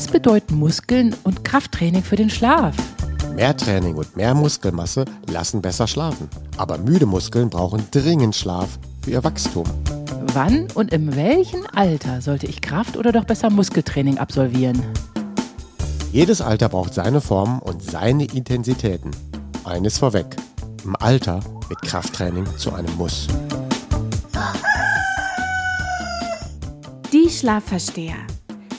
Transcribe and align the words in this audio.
Was 0.00 0.08
bedeuten 0.08 0.54
Muskeln 0.54 1.14
und 1.24 1.44
Krafttraining 1.44 2.02
für 2.02 2.16
den 2.16 2.30
Schlaf? 2.30 2.74
Mehr 3.34 3.54
Training 3.54 3.96
und 3.96 4.16
mehr 4.16 4.32
Muskelmasse 4.32 5.04
lassen 5.30 5.60
besser 5.60 5.86
schlafen. 5.86 6.26
Aber 6.56 6.78
müde 6.78 7.04
Muskeln 7.04 7.50
brauchen 7.50 7.86
dringend 7.90 8.34
Schlaf 8.34 8.78
für 9.02 9.10
ihr 9.10 9.24
Wachstum. 9.24 9.66
Wann 10.32 10.68
und 10.72 10.94
in 10.94 11.14
welchem 11.16 11.66
Alter 11.74 12.22
sollte 12.22 12.46
ich 12.46 12.62
Kraft- 12.62 12.96
oder 12.96 13.12
doch 13.12 13.24
besser 13.24 13.50
Muskeltraining 13.50 14.16
absolvieren? 14.16 14.82
Jedes 16.12 16.40
Alter 16.40 16.70
braucht 16.70 16.94
seine 16.94 17.20
Formen 17.20 17.58
und 17.58 17.82
seine 17.82 18.24
Intensitäten. 18.24 19.10
Eines 19.64 19.98
vorweg. 19.98 20.34
Im 20.82 20.96
Alter 20.96 21.40
wird 21.68 21.82
Krafttraining 21.82 22.46
zu 22.56 22.72
einem 22.72 22.96
Muss. 22.96 23.26
Die 27.12 27.28
Schlafversteher. 27.28 28.16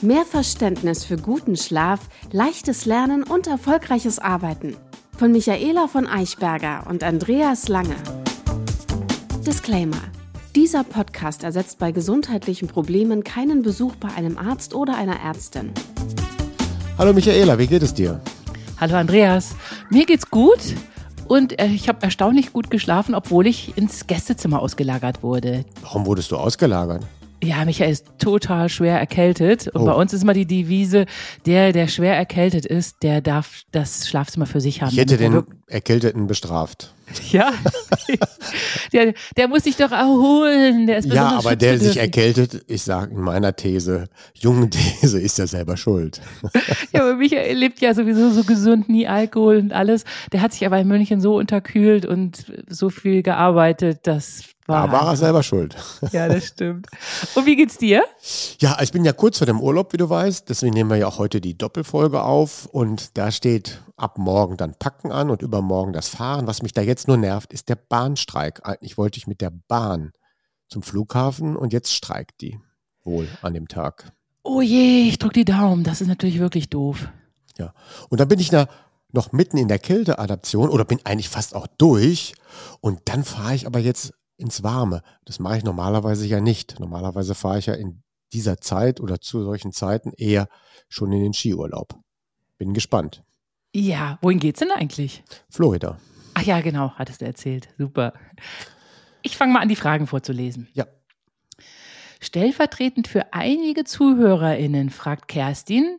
Mehr 0.04 0.24
Verständnis 0.24 1.04
für 1.04 1.16
guten 1.16 1.56
Schlaf, 1.56 2.00
leichtes 2.32 2.86
Lernen 2.86 3.22
und 3.22 3.46
erfolgreiches 3.46 4.18
Arbeiten. 4.18 4.76
Von 5.16 5.30
Michaela 5.30 5.86
von 5.86 6.08
Eichberger 6.08 6.88
und 6.88 7.04
Andreas 7.04 7.68
Lange. 7.68 7.94
Disclaimer. 9.46 10.02
Dieser 10.56 10.82
Podcast 10.82 11.44
ersetzt 11.44 11.78
bei 11.78 11.92
gesundheitlichen 11.92 12.66
Problemen 12.66 13.22
keinen 13.22 13.62
Besuch 13.62 13.94
bei 13.94 14.08
einem 14.08 14.38
Arzt 14.38 14.74
oder 14.74 14.96
einer 14.96 15.20
Ärztin. 15.20 15.70
Hallo 16.98 17.12
Michaela, 17.12 17.56
wie 17.60 17.68
geht 17.68 17.84
es 17.84 17.94
dir? 17.94 18.20
Hallo 18.80 18.96
Andreas, 18.96 19.54
mir 19.88 20.04
geht's 20.04 20.28
gut 20.28 20.74
und 21.28 21.60
äh, 21.60 21.68
ich 21.68 21.88
habe 21.88 22.02
erstaunlich 22.02 22.52
gut 22.52 22.70
geschlafen, 22.70 23.14
obwohl 23.14 23.46
ich 23.46 23.78
ins 23.78 24.08
Gästezimmer 24.08 24.62
ausgelagert 24.62 25.22
wurde. 25.22 25.64
Warum 25.80 26.06
wurdest 26.06 26.32
du 26.32 26.38
ausgelagert? 26.38 27.04
Ja, 27.42 27.64
Michael 27.64 27.90
ist 27.90 28.06
total 28.18 28.68
schwer 28.68 28.98
erkältet. 28.98 29.66
Und 29.68 29.82
Oh. 29.82 29.86
bei 29.86 29.92
uns 29.92 30.12
ist 30.12 30.22
immer 30.22 30.32
die 30.32 30.46
Devise, 30.46 31.06
der, 31.44 31.72
der 31.72 31.88
schwer 31.88 32.16
erkältet 32.16 32.64
ist, 32.66 33.02
der 33.02 33.20
darf 33.20 33.62
das 33.72 34.08
Schlafzimmer 34.08 34.46
für 34.46 34.60
sich 34.60 34.80
haben. 34.80 34.90
Ich 34.92 34.98
hätte 34.98 35.16
den 35.16 35.42
Erkälteten 35.66 36.26
bestraft. 36.26 36.94
Ja. 37.30 37.52
der, 38.92 39.12
der 39.36 39.48
muss 39.48 39.64
sich 39.64 39.76
doch 39.76 39.92
erholen. 39.92 40.86
Der 40.86 40.98
ist 40.98 41.12
Ja, 41.12 41.36
aber 41.36 41.56
der 41.56 41.78
sich 41.78 41.98
erkältet, 41.98 42.64
ich 42.68 42.82
sage 42.82 43.12
in 43.14 43.20
meiner 43.20 43.54
These, 43.54 44.08
jungen 44.34 44.70
These, 44.70 45.20
ist 45.20 45.36
ja 45.38 45.46
selber 45.46 45.76
schuld. 45.76 46.20
Ja, 46.92 47.02
aber 47.02 47.16
Michael 47.16 47.56
lebt 47.56 47.80
ja 47.80 47.92
sowieso 47.94 48.30
so 48.30 48.44
gesund, 48.44 48.88
nie 48.88 49.06
Alkohol 49.06 49.56
und 49.58 49.72
alles. 49.72 50.04
Der 50.32 50.42
hat 50.42 50.52
sich 50.52 50.64
aber 50.66 50.78
in 50.78 50.88
München 50.88 51.20
so 51.20 51.36
unterkühlt 51.36 52.04
und 52.06 52.44
so 52.68 52.90
viel 52.90 53.22
gearbeitet, 53.22 54.00
das 54.04 54.44
Da 54.72 54.92
war 54.92 55.08
er 55.08 55.16
selber 55.16 55.42
schuld. 55.42 55.76
Ja, 56.12 56.28
das 56.28 56.46
stimmt. 56.46 56.86
Und 57.34 57.46
wie 57.46 57.56
geht's 57.56 57.78
dir? 57.78 58.04
Ja, 58.58 58.78
ich 58.80 58.92
bin 58.92 59.04
ja 59.04 59.12
kurz 59.12 59.38
vor 59.38 59.46
dem 59.46 59.60
Urlaub, 59.60 59.92
wie 59.92 59.96
du 59.96 60.08
weißt. 60.08 60.48
Deswegen 60.48 60.74
nehmen 60.74 60.90
wir 60.90 60.96
ja 60.96 61.06
auch 61.06 61.18
heute 61.18 61.40
die 61.40 61.56
Doppelfolge 61.56 62.22
auf. 62.22 62.66
Und 62.66 63.16
da 63.16 63.30
steht 63.30 63.82
ab 63.96 64.18
morgen 64.18 64.56
dann 64.56 64.74
Packen 64.74 65.12
an 65.12 65.30
und 65.30 65.42
übermorgen 65.42 65.92
das 65.92 66.08
Fahren. 66.08 66.46
Was 66.46 66.62
mich 66.62 66.72
da 66.72 66.82
jetzt 66.82 67.08
nur 67.08 67.16
nervt, 67.16 67.52
ist 67.52 67.68
der 67.68 67.76
Bahnstreik. 67.76 68.66
Eigentlich 68.66 68.98
wollte 68.98 69.18
ich 69.18 69.26
mit 69.26 69.40
der 69.40 69.52
Bahn 69.68 70.12
zum 70.68 70.82
Flughafen 70.82 71.56
und 71.56 71.72
jetzt 71.72 71.94
streikt 71.94 72.40
die. 72.40 72.58
Wohl 73.04 73.28
an 73.42 73.54
dem 73.54 73.68
Tag. 73.68 74.12
Oh 74.44 74.60
je, 74.60 75.08
ich 75.08 75.18
drück 75.18 75.32
die 75.32 75.44
Daumen. 75.44 75.84
Das 75.84 76.00
ist 76.00 76.08
natürlich 76.08 76.38
wirklich 76.38 76.68
doof. 76.68 77.08
Ja. 77.58 77.74
Und 78.08 78.20
dann 78.20 78.28
bin 78.28 78.38
ich 78.38 78.50
da 78.50 78.68
noch 79.12 79.32
mitten 79.32 79.58
in 79.58 79.68
der 79.68 79.78
Kälteadaption 79.78 80.68
oder 80.68 80.84
bin 80.84 81.00
eigentlich 81.04 81.28
fast 81.28 81.54
auch 81.54 81.66
durch. 81.78 82.34
Und 82.80 83.00
dann 83.06 83.24
fahre 83.24 83.54
ich 83.54 83.66
aber 83.66 83.78
jetzt 83.78 84.14
ins 84.42 84.62
Warme. 84.62 85.02
Das 85.24 85.38
mache 85.38 85.58
ich 85.58 85.64
normalerweise 85.64 86.26
ja 86.26 86.40
nicht. 86.40 86.78
Normalerweise 86.80 87.34
fahre 87.34 87.58
ich 87.58 87.66
ja 87.66 87.74
in 87.74 88.02
dieser 88.32 88.58
Zeit 88.58 89.00
oder 89.00 89.20
zu 89.20 89.42
solchen 89.42 89.72
Zeiten 89.72 90.12
eher 90.16 90.48
schon 90.88 91.12
in 91.12 91.22
den 91.22 91.32
Skiurlaub. 91.32 91.94
Bin 92.58 92.74
gespannt. 92.74 93.22
Ja, 93.74 94.18
wohin 94.20 94.38
geht's 94.38 94.60
denn 94.60 94.70
eigentlich? 94.70 95.24
Florida. 95.48 95.98
Ach 96.34 96.42
ja, 96.42 96.60
genau, 96.60 96.92
hattest 96.96 97.20
du 97.20 97.24
erzählt. 97.24 97.68
Super. 97.78 98.12
Ich 99.22 99.36
fange 99.36 99.52
mal 99.52 99.60
an, 99.60 99.68
die 99.68 99.76
Fragen 99.76 100.06
vorzulesen. 100.06 100.68
Ja. 100.74 100.86
Stellvertretend 102.20 103.08
für 103.08 103.32
einige 103.32 103.84
ZuhörerInnen 103.84 104.90
fragt 104.90 105.28
Kerstin, 105.28 105.98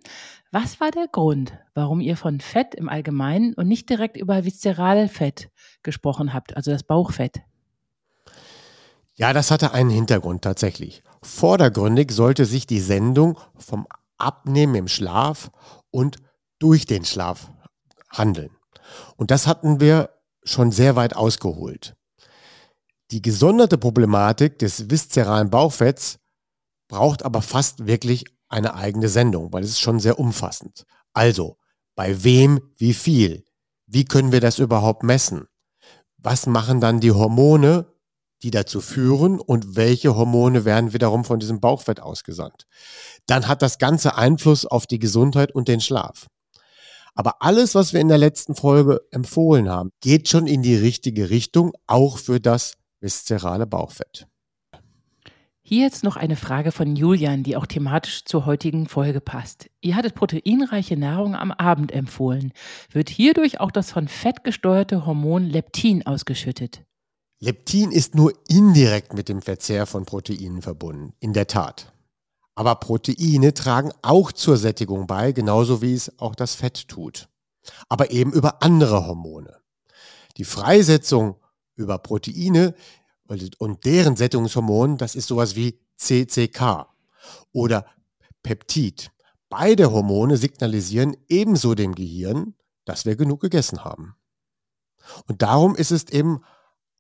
was 0.52 0.80
war 0.80 0.92
der 0.92 1.08
Grund, 1.08 1.54
warum 1.74 2.00
ihr 2.00 2.16
von 2.16 2.40
Fett 2.40 2.76
im 2.76 2.88
Allgemeinen 2.88 3.54
und 3.56 3.68
nicht 3.68 3.90
direkt 3.90 4.18
über 4.18 4.46
Viszeralfett 4.46 5.50
gesprochen 5.82 6.34
habt, 6.34 6.56
also 6.56 6.72
das 6.72 6.84
Bauchfett? 6.84 7.42
Ja, 9.16 9.32
das 9.32 9.52
hatte 9.52 9.74
einen 9.74 9.92
Hintergrund 9.92 10.42
tatsächlich. 10.42 11.04
Vordergründig 11.22 12.12
sollte 12.12 12.46
sich 12.46 12.66
die 12.66 12.80
Sendung 12.80 13.38
vom 13.58 13.88
Abnehmen 14.18 14.76
im 14.76 14.88
Schlaf 14.88 15.52
und 15.92 16.18
durch 16.60 16.86
den 16.86 17.06
Schlaf 17.06 17.52
handeln. 18.10 18.52
Und 19.16 19.32
das 19.32 19.48
hatten 19.48 19.80
wir 19.80 20.10
schon 20.44 20.72
sehr 20.72 20.96
weit 20.96 21.16
ausgeholt. 21.16 21.96
Die 23.12 23.22
gesonderte 23.22 23.78
Problematik 23.78 24.58
des 24.60 24.90
viszeralen 24.90 25.50
Bauchfetts 25.50 26.20
braucht 26.88 27.24
aber 27.24 27.42
fast 27.42 27.86
wirklich 27.86 28.26
eine 28.50 28.76
eigene 28.76 29.10
Sendung, 29.10 29.54
weil 29.54 29.64
es 29.64 29.72
ist 29.72 29.80
schon 29.80 30.00
sehr 30.00 30.20
umfassend. 30.20 30.86
Also, 31.14 31.58
bei 31.96 32.24
wem 32.24 32.60
wie 32.78 32.94
viel? 32.94 33.46
Wie 33.86 34.06
können 34.06 34.32
wir 34.32 34.42
das 34.42 34.60
überhaupt 34.60 35.04
messen? 35.04 35.48
Was 36.18 36.48
machen 36.48 36.82
dann 36.82 37.00
die 37.00 37.12
Hormone, 37.12 37.93
die 38.44 38.52
dazu 38.52 38.82
führen 38.82 39.40
und 39.40 39.76
welche 39.76 40.16
Hormone 40.16 40.66
werden 40.66 40.94
wiederum 40.94 41.24
von 41.26 41.40
diesem 41.40 41.60
Bauchfett 41.60 42.02
ausgesandt. 42.02 42.66
Dann 43.26 43.48
hat 43.48 43.62
das 43.62 43.78
Ganze 43.78 44.16
Einfluss 44.16 44.66
auf 44.66 44.86
die 44.86 45.00
Gesundheit 45.00 45.54
und 45.54 45.68
den 45.68 45.82
Schlaf. 45.82 46.28
Aber 47.16 47.42
alles, 47.42 47.76
was 47.76 47.94
wir 47.94 48.02
in 48.02 48.08
der 48.08 48.18
letzten 48.18 48.56
Folge 48.56 49.02
empfohlen 49.12 49.70
haben, 49.70 49.92
geht 50.02 50.28
schon 50.30 50.48
in 50.48 50.62
die 50.62 50.76
richtige 50.76 51.30
Richtung, 51.30 51.74
auch 51.88 52.18
für 52.18 52.40
das 52.40 52.74
viszerale 53.00 53.68
Bauchfett. 53.68 54.28
Hier 55.66 55.86
jetzt 55.86 56.04
noch 56.04 56.18
eine 56.18 56.36
Frage 56.36 56.74
von 56.74 56.98
Julian, 56.98 57.44
die 57.44 57.56
auch 57.56 57.66
thematisch 57.66 58.26
zur 58.26 58.46
heutigen 58.46 58.86
Folge 58.88 59.22
passt. 59.22 59.70
Ihr 59.80 59.96
hattet 59.96 60.14
proteinreiche 60.14 60.98
Nahrung 60.98 61.36
am 61.36 61.52
Abend 61.54 61.94
empfohlen. 61.94 62.52
Wird 62.92 63.10
hierdurch 63.10 63.62
auch 63.62 63.72
das 63.72 63.90
von 63.90 64.10
Fett 64.10 64.44
gesteuerte 64.44 65.06
Hormon 65.06 65.46
Leptin 65.46 66.06
ausgeschüttet? 66.06 66.84
Leptin 67.44 67.92
ist 67.92 68.16
nur 68.16 68.32
indirekt 68.48 69.14
mit 69.14 69.28
dem 69.28 69.42
Verzehr 69.42 69.86
von 69.86 70.06
Proteinen 70.06 70.62
verbunden, 70.62 71.14
in 71.20 71.34
der 71.34 71.46
Tat. 71.46 71.92
Aber 72.56 72.76
Proteine 72.76 73.54
tragen 73.54 73.92
auch 74.02 74.32
zur 74.32 74.56
Sättigung 74.56 75.08
bei, 75.08 75.34
genauso 75.34 75.82
wie 75.82 75.94
es 75.94 76.20
auch 76.20 76.36
das 76.36 76.56
Fett 76.56 76.88
tut. 76.88 77.28
Aber 77.90 78.12
eben 78.12 78.32
über 78.32 78.64
andere 78.64 79.06
Hormone. 79.08 79.58
Die 80.38 80.46
Freisetzung 80.46 81.36
über 81.76 81.98
Proteine 81.98 82.76
und 83.58 83.84
deren 83.84 84.16
Sättigungshormon, 84.16 84.98
das 84.98 85.14
ist 85.14 85.28
sowas 85.28 85.58
wie 85.58 85.78
CCK 85.98 86.88
oder 87.52 87.86
Peptid. 88.42 89.12
Beide 89.50 89.92
Hormone 89.92 90.38
signalisieren 90.38 91.18
ebenso 91.28 91.76
dem 91.76 91.94
Gehirn, 91.94 92.56
dass 92.86 93.04
wir 93.04 93.18
genug 93.18 93.42
gegessen 93.42 93.84
haben. 93.84 94.16
Und 95.28 95.42
darum 95.42 95.76
ist 95.76 95.92
es 95.92 96.06
eben 96.06 96.40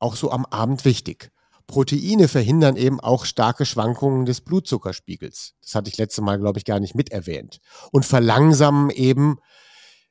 auch 0.03 0.15
so 0.15 0.31
am 0.31 0.45
Abend 0.45 0.85
wichtig. 0.85 1.31
Proteine 1.65 2.27
verhindern 2.27 2.75
eben 2.75 2.99
auch 2.99 3.25
starke 3.25 3.65
Schwankungen 3.65 4.25
des 4.25 4.41
Blutzuckerspiegels. 4.41 5.55
Das 5.61 5.75
hatte 5.75 5.89
ich 5.89 5.97
letztes 5.97 6.23
Mal, 6.23 6.37
glaube 6.37 6.59
ich, 6.59 6.65
gar 6.65 6.79
nicht 6.79 6.93
mit 6.93 7.11
erwähnt. 7.11 7.59
Und 7.91 8.05
verlangsamen 8.05 8.89
eben 8.89 9.39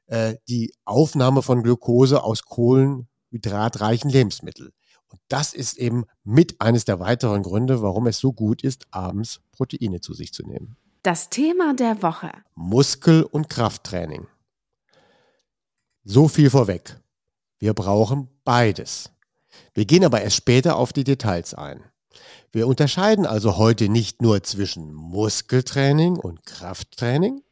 äh, 0.07 0.37
die 0.49 0.73
Aufnahme 0.85 1.43
von 1.43 1.63
Glucose 1.63 2.25
aus 2.25 2.43
kohlenhydratreichen 2.43 4.11
Lebensmitteln. 4.11 4.71
Und 5.09 5.21
das 5.29 5.53
ist 5.53 5.77
eben 5.77 6.05
mit 6.25 6.61
eines 6.61 6.87
der 6.87 6.99
weiteren 6.99 7.43
Gründe, 7.43 7.83
warum 7.83 8.07
es 8.07 8.19
so 8.19 8.33
gut 8.33 8.65
ist, 8.65 8.87
abends 8.91 9.41
Proteine 9.53 10.01
zu 10.01 10.15
sich 10.15 10.33
zu 10.33 10.43
nehmen. 10.47 10.77
Das 11.03 11.29
Thema 11.29 11.75
der 11.75 12.03
Woche. 12.03 12.33
Muskel- 12.55 13.25
und 13.25 13.51
Krafttraining. 13.51 14.27
So 16.05 16.29
viel 16.29 16.49
vorweg. 16.49 16.99
Wir 17.59 17.75
brauchen 17.75 18.29
beides. 18.45 19.11
Wir 19.75 19.87
gehen 19.87 20.05
aber 20.05 20.21
erst 20.21 20.37
später 20.37 20.77
auf 20.77 20.93
die 20.93 21.05
Details 21.05 21.55
ein. 21.55 21.83
Wir 22.51 22.67
unterscheiden 22.67 23.25
also 23.25 23.57
heute 23.57 23.89
nicht 23.89 24.21
nur 24.21 24.43
zwischen 24.43 24.93
Muskeltraining 24.93 26.17
und 26.17 26.45
Krafttraining, 26.45 27.43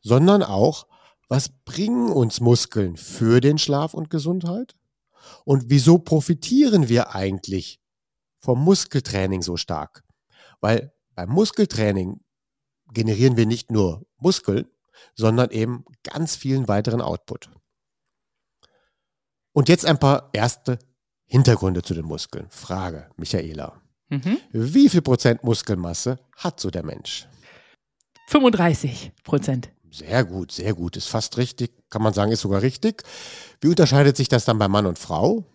sondern 0.00 0.42
auch, 0.42 0.86
was 1.28 1.50
bringen 1.64 2.10
uns 2.10 2.40
Muskeln 2.40 2.96
für 2.96 3.40
den 3.40 3.58
Schlaf 3.58 3.94
und 3.94 4.10
Gesundheit? 4.10 4.74
Und 5.44 5.70
wieso 5.70 5.98
profitieren 5.98 6.88
wir 6.88 7.14
eigentlich 7.14 7.80
vom 8.40 8.62
Muskeltraining 8.62 9.42
so 9.42 9.56
stark? 9.56 10.02
Weil 10.60 10.92
beim 11.14 11.30
Muskeltraining 11.30 12.20
generieren 12.92 13.36
wir 13.36 13.46
nicht 13.46 13.70
nur 13.70 14.04
Muskeln, 14.18 14.66
sondern 15.14 15.50
eben 15.50 15.84
ganz 16.02 16.36
vielen 16.36 16.68
weiteren 16.68 17.00
Output. 17.00 17.50
Und 19.52 19.68
jetzt 19.68 19.86
ein 19.86 19.98
paar 19.98 20.30
erste 20.32 20.78
Hintergründe 21.32 21.80
zu 21.80 21.94
den 21.94 22.04
Muskeln. 22.04 22.44
Frage, 22.50 23.06
Michaela. 23.16 23.80
Mhm. 24.10 24.36
Wie 24.50 24.90
viel 24.90 25.00
Prozent 25.00 25.42
Muskelmasse 25.42 26.18
hat 26.36 26.60
so 26.60 26.70
der 26.70 26.84
Mensch? 26.84 27.26
35 28.26 29.12
Prozent. 29.24 29.70
Sehr 29.90 30.24
gut, 30.24 30.52
sehr 30.52 30.74
gut. 30.74 30.94
Ist 30.94 31.08
fast 31.08 31.38
richtig, 31.38 31.72
kann 31.88 32.02
man 32.02 32.12
sagen, 32.12 32.32
ist 32.32 32.42
sogar 32.42 32.60
richtig. 32.60 33.02
Wie 33.62 33.68
unterscheidet 33.68 34.14
sich 34.14 34.28
das 34.28 34.44
dann 34.44 34.58
bei 34.58 34.68
Mann 34.68 34.84
und 34.84 34.98
Frau? 34.98 35.46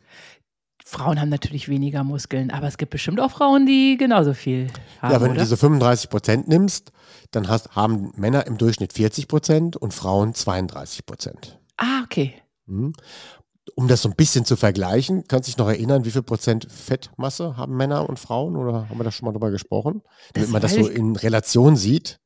Frauen 0.84 1.22
haben 1.22 1.30
natürlich 1.30 1.70
weniger 1.70 2.04
Muskeln, 2.04 2.50
aber 2.50 2.66
es 2.66 2.80
gibt 2.80 2.90
bestimmt 2.90 3.20
auch 3.20 3.30
Frauen, 3.30 3.68
die 3.68 3.98
genauso 4.00 4.34
viel 4.34 4.70
haben. 5.00 5.14
Ja, 5.14 5.22
wenn 5.22 5.30
oder? 5.30 5.36
du 5.36 5.44
diese 5.44 5.58
35 5.58 6.10
Prozent 6.10 6.48
nimmst, 6.48 6.92
dann 7.30 7.50
hast, 7.50 7.76
haben 7.76 8.14
Männer 8.16 8.48
im 8.48 8.58
Durchschnitt 8.58 8.94
40 8.94 9.28
Prozent 9.28 9.78
und 9.78 9.94
Frauen 9.94 10.34
32 10.34 11.06
Prozent. 11.06 11.60
ah, 11.78 12.02
okay. 12.04 12.34
Mhm. 12.66 12.94
Um 13.80 13.88
das 13.88 14.02
so 14.02 14.10
ein 14.10 14.16
bisschen 14.16 14.44
zu 14.44 14.56
vergleichen, 14.56 15.26
kannst 15.28 15.48
du 15.48 15.52
dich 15.52 15.58
noch 15.60 15.68
erinnern, 15.70 16.04
wie 16.04 16.10
viel 16.10 16.24
Prozent 16.24 16.66
Fettmasse 16.72 17.58
haben 17.58 17.78
Männer 17.78 18.10
und 18.10 18.18
Frauen? 18.18 18.56
Oder 18.56 18.90
haben 18.90 19.00
wir 19.00 19.04
da 19.04 19.12
schon 19.12 19.28
mal 19.28 19.34
drüber 19.34 19.52
gesprochen? 19.52 20.02
Damit 20.34 20.48
Das 20.48 20.52
man 20.52 20.62
das 20.64 20.74
so 20.74 20.88
in 20.88 21.16
Relation 21.16 21.76
sieht. 21.76 22.20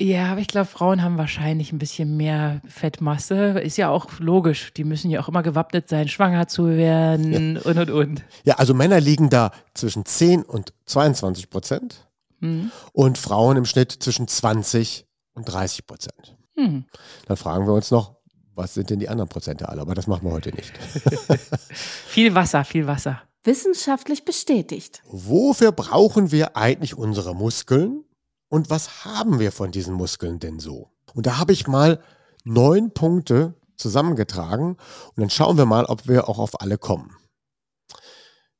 Ja, 0.00 0.32
aber 0.32 0.40
ich 0.40 0.48
glaube, 0.48 0.64
Frauen 0.64 1.02
haben 1.02 1.18
wahrscheinlich 1.18 1.72
ein 1.72 1.78
bisschen 1.78 2.16
mehr 2.16 2.62
Fettmasse. 2.66 3.60
Ist 3.60 3.76
ja 3.76 3.90
auch 3.90 4.18
logisch. 4.18 4.72
Die 4.72 4.82
müssen 4.84 5.10
ja 5.10 5.20
auch 5.20 5.28
immer 5.28 5.42
gewappnet 5.42 5.90
sein, 5.90 6.08
schwanger 6.08 6.48
zu 6.48 6.68
werden 6.68 7.58
und 7.58 7.76
und 7.76 7.90
und. 7.90 8.24
Ja, 8.44 8.54
also 8.54 8.72
Männer 8.72 8.98
liegen 8.98 9.28
da 9.28 9.52
zwischen 9.74 10.06
10 10.06 10.42
und 10.42 10.72
22 10.86 11.50
Prozent 11.50 12.08
Hm. 12.40 12.72
und 12.94 13.18
Frauen 13.18 13.58
im 13.58 13.66
Schnitt 13.66 13.92
zwischen 13.92 14.26
20 14.26 15.06
und 15.34 15.44
30 15.44 15.86
Prozent. 15.86 16.38
Hm. 16.56 16.86
Dann 17.26 17.36
fragen 17.36 17.66
wir 17.66 17.74
uns 17.74 17.90
noch, 17.90 18.16
was 18.54 18.74
sind 18.74 18.90
denn 18.90 19.00
die 19.00 19.08
anderen 19.08 19.28
Prozente 19.28 19.68
alle? 19.68 19.80
Aber 19.80 19.94
das 19.94 20.06
machen 20.06 20.26
wir 20.26 20.32
heute 20.32 20.50
nicht. 20.50 20.72
Viel 22.06 22.34
Wasser, 22.34 22.64
viel 22.64 22.86
Wasser. 22.86 23.22
Wissenschaftlich 23.42 24.24
bestätigt. 24.24 25.02
Wofür 25.06 25.72
brauchen 25.72 26.30
wir 26.32 26.56
eigentlich 26.56 26.96
unsere 26.96 27.34
Muskeln 27.34 28.04
und 28.48 28.70
was 28.70 29.04
haben 29.04 29.38
wir 29.38 29.52
von 29.52 29.70
diesen 29.70 29.94
Muskeln 29.94 30.38
denn 30.38 30.60
so? 30.60 30.90
Und 31.14 31.26
da 31.26 31.38
habe 31.38 31.52
ich 31.52 31.66
mal 31.66 32.00
neun 32.44 32.92
Punkte 32.92 33.54
zusammengetragen 33.76 34.76
und 34.76 35.18
dann 35.18 35.30
schauen 35.30 35.58
wir 35.58 35.66
mal, 35.66 35.84
ob 35.84 36.08
wir 36.08 36.28
auch 36.28 36.38
auf 36.38 36.60
alle 36.60 36.78
kommen. 36.78 37.16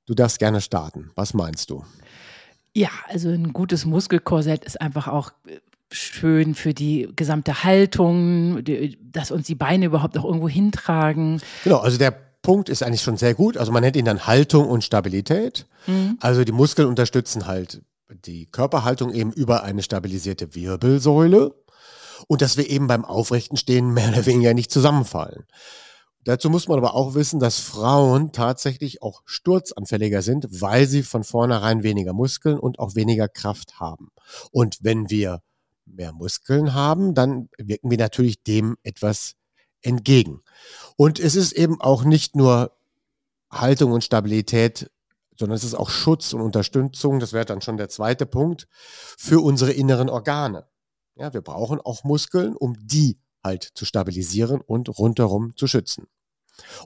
Du 0.06 0.14
darfst 0.14 0.38
gerne 0.38 0.60
starten. 0.60 1.10
Was 1.14 1.32
meinst 1.32 1.70
du? 1.70 1.84
Ja, 2.74 2.90
also 3.08 3.28
ein 3.28 3.52
gutes 3.52 3.84
Muskelkorsett 3.86 4.64
ist 4.64 4.80
einfach 4.80 5.08
auch 5.08 5.30
äh, 5.46 5.60
schön 5.94 6.54
für 6.54 6.74
die 6.74 7.08
gesamte 7.16 7.64
Haltung, 7.64 8.64
die, 8.64 8.98
dass 9.00 9.30
uns 9.30 9.46
die 9.46 9.54
Beine 9.54 9.86
überhaupt 9.86 10.18
auch 10.18 10.24
irgendwo 10.24 10.48
hintragen. 10.48 11.40
Genau, 11.64 11.78
also 11.78 11.98
der 11.98 12.12
Punkt 12.42 12.68
ist 12.68 12.82
eigentlich 12.82 13.02
schon 13.02 13.16
sehr 13.16 13.34
gut. 13.34 13.56
Also 13.56 13.72
man 13.72 13.82
nennt 13.82 13.96
ihn 13.96 14.04
dann 14.04 14.26
Haltung 14.26 14.68
und 14.68 14.84
Stabilität. 14.84 15.66
Mhm. 15.86 16.18
Also 16.20 16.44
die 16.44 16.52
Muskeln 16.52 16.88
unterstützen 16.88 17.46
halt 17.46 17.82
die 18.26 18.46
Körperhaltung 18.46 19.12
eben 19.12 19.32
über 19.32 19.64
eine 19.64 19.82
stabilisierte 19.82 20.54
Wirbelsäule 20.54 21.54
und 22.28 22.42
dass 22.42 22.56
wir 22.56 22.68
eben 22.68 22.86
beim 22.86 23.04
aufrechten 23.04 23.56
Stehen 23.56 23.90
mehr 23.94 24.10
oder 24.10 24.26
weniger 24.26 24.54
nicht 24.54 24.70
zusammenfallen. 24.70 25.44
Dazu 26.24 26.48
muss 26.48 26.68
man 26.68 26.78
aber 26.78 26.94
auch 26.94 27.14
wissen, 27.14 27.38
dass 27.38 27.60
Frauen 27.60 28.32
tatsächlich 28.32 29.02
auch 29.02 29.22
sturzanfälliger 29.26 30.22
sind, 30.22 30.46
weil 30.62 30.86
sie 30.86 31.02
von 31.02 31.22
vornherein 31.22 31.82
weniger 31.82 32.14
Muskeln 32.14 32.58
und 32.58 32.78
auch 32.78 32.94
weniger 32.94 33.28
Kraft 33.28 33.78
haben. 33.78 34.08
Und 34.50 34.78
wenn 34.80 35.10
wir 35.10 35.42
mehr 35.86 36.12
Muskeln 36.12 36.74
haben, 36.74 37.14
dann 37.14 37.48
wirken 37.58 37.90
wir 37.90 37.98
natürlich 37.98 38.42
dem 38.42 38.76
etwas 38.82 39.34
entgegen. 39.82 40.42
Und 40.96 41.18
es 41.20 41.36
ist 41.36 41.52
eben 41.52 41.80
auch 41.80 42.04
nicht 42.04 42.36
nur 42.36 42.76
Haltung 43.50 43.92
und 43.92 44.04
Stabilität, 44.04 44.90
sondern 45.38 45.56
es 45.56 45.64
ist 45.64 45.74
auch 45.74 45.90
Schutz 45.90 46.32
und 46.32 46.40
Unterstützung, 46.40 47.20
das 47.20 47.32
wäre 47.32 47.44
dann 47.44 47.60
schon 47.60 47.76
der 47.76 47.88
zweite 47.88 48.26
Punkt, 48.26 48.66
für 49.18 49.40
unsere 49.42 49.72
inneren 49.72 50.08
Organe. 50.08 50.66
Ja, 51.16 51.32
wir 51.32 51.42
brauchen 51.42 51.80
auch 51.80 52.04
Muskeln, 52.04 52.56
um 52.56 52.74
die 52.80 53.18
halt 53.42 53.62
zu 53.74 53.84
stabilisieren 53.84 54.60
und 54.60 54.88
rundherum 54.98 55.54
zu 55.56 55.66
schützen. 55.66 56.06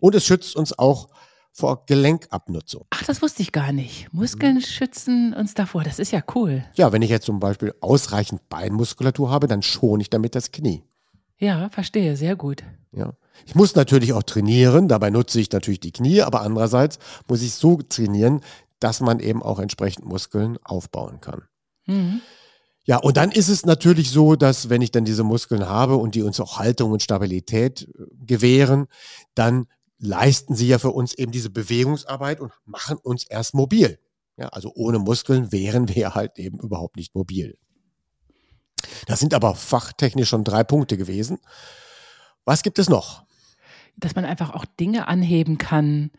Und 0.01 0.15
es 0.15 0.25
schützt 0.25 0.57
uns 0.57 0.79
auch 0.79 1.09
vor 1.53 1.87
Gelenkabnutzung. 1.87 2.87
Ach, 2.91 3.05
das 3.05 3.21
wusste 3.23 3.43
ich 3.43 3.53
gar 3.53 3.73
nicht. 3.73 4.13
Muskeln 4.13 4.61
schützen 4.61 5.35
uns 5.35 5.55
davor. 5.55 5.83
Das 5.83 5.99
ist 5.99 6.13
ja 6.13 6.23
cool. 6.35 6.65
Ja, 6.75 6.93
wenn 6.93 7.03
ich 7.03 7.11
jetzt 7.11 7.27
zum 7.27 7.41
Beispiel 7.41 7.75
ausreichend 7.81 8.49
Beinmuskulatur 8.49 9.31
habe, 9.31 9.49
dann 9.49 9.63
schone 9.63 10.03
ich 10.03 10.11
damit 10.11 10.35
das 10.35 10.53
Knie. 10.53 10.85
Ja, 11.39 11.69
verstehe. 11.71 12.17
Sehr 12.17 12.37
gut. 12.37 12.65
Ja. 12.93 13.15
Ich 13.47 13.55
muss 13.55 13.75
natürlich 13.75 14.13
auch 14.13 14.23
trainieren, 14.23 14.89
dabei 14.89 15.11
nutze 15.11 15.41
ich 15.41 15.51
natürlich 15.53 15.81
die 15.81 15.93
Knie, 15.93 16.23
aber 16.23 16.43
andererseits 16.43 16.99
muss 17.29 17.43
ich 17.43 17.55
so 17.55 17.81
trainieren, 17.83 18.41
dass 18.81 19.01
man 19.01 19.21
eben 19.21 19.43
auch 19.43 19.59
entsprechend 19.59 20.05
Muskeln 20.05 20.59
aufbauen 20.65 21.21
kann. 21.21 21.43
Mhm. 21.87 22.21
Ja, 22.85 22.97
und 22.97 23.19
dann 23.19 23.31
ist 23.31 23.49
es 23.49 23.67
natürlich 23.67 24.11
so, 24.11 24.35
dass 24.35 24.71
wenn 24.71 24.81
ich 24.81 24.91
dann 24.91 25.05
diese 25.05 25.23
Muskeln 25.23 25.69
habe 25.69 25.97
und 25.97 26.15
die 26.15 26.23
uns 26.23 26.41
auch 26.41 26.59
Haltung 26.59 26.93
und 26.93 27.03
Stabilität 27.03 27.83
äh, 27.83 28.05
gewähren, 28.25 28.87
dann 29.35 29.67
leisten 29.99 30.55
sie 30.55 30.69
ja 30.69 30.79
für 30.79 30.91
uns 30.91 31.15
eben 31.15 31.33
diese 31.33 31.51
Bewegungsarbeit 31.51 32.41
und 32.41 32.53
machen 32.65 32.99
uns 32.99 33.25
erst 33.25 33.55
mobil. 33.55 33.99
Ja, 34.37 34.49
also 34.49 34.73
ohne 34.75 34.99
Muskeln 34.99 35.51
wären 35.51 35.89
wir 35.89 36.15
halt 36.15 36.39
eben 36.39 36.61
überhaupt 36.61 36.97
nicht 36.97 37.15
mobil. 37.15 37.59
Das 39.07 39.19
sind 39.19 39.35
aber 39.35 39.55
fachtechnisch 39.55 40.29
schon 40.29 40.45
drei 40.45 40.63
Punkte 40.63 40.97
gewesen. 40.97 41.39
Was 42.45 42.63
gibt 42.63 42.79
es 42.79 42.89
noch? 42.89 43.25
Dass 43.97 44.15
man 44.15 44.25
einfach 44.25 44.55
auch 44.55 44.65
Dinge 44.65 45.09
anheben 45.09 45.59
kann 45.59 46.13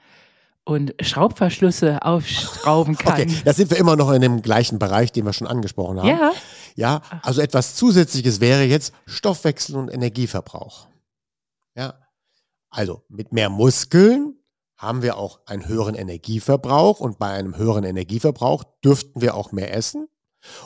und 0.66 0.94
Schraubverschlüsse 1.02 2.04
aufschrauben 2.04 2.96
kann. 2.98 3.14
Okay, 3.14 3.42
da 3.46 3.54
sind 3.54 3.72
wir 3.72 3.78
immer 3.78 3.96
noch 3.96 4.12
in 4.12 4.22
dem 4.22 4.42
gleichen 4.42 4.80
Bereich, 4.80 5.14
den 5.14 5.26
wir 5.26 5.34
schon 5.34 5.48
angesprochen 5.48 6.00
haben. 6.00 6.08
Ja, 6.08 6.32
Ja, 6.76 7.02
also 7.24 7.42
etwas 7.42 7.76
Zusätzliches 7.76 8.42
wäre 8.42 8.64
jetzt 8.64 8.94
Stoffwechsel 9.06 9.78
und 9.78 9.90
Energieverbrauch. 9.90 10.88
Ja, 11.76 11.96
also 12.70 13.04
mit 13.10 13.32
mehr 13.32 13.50
Muskeln 13.50 14.36
haben 14.78 15.02
wir 15.02 15.18
auch 15.18 15.42
einen 15.46 15.68
höheren 15.68 15.96
Energieverbrauch 15.96 17.00
und 17.00 17.20
bei 17.20 17.30
einem 17.32 17.58
höheren 17.58 17.84
Energieverbrauch 17.84 18.64
dürften 18.84 19.22
wir 19.22 19.36
auch 19.36 19.52
mehr 19.52 19.74
essen. 19.74 20.08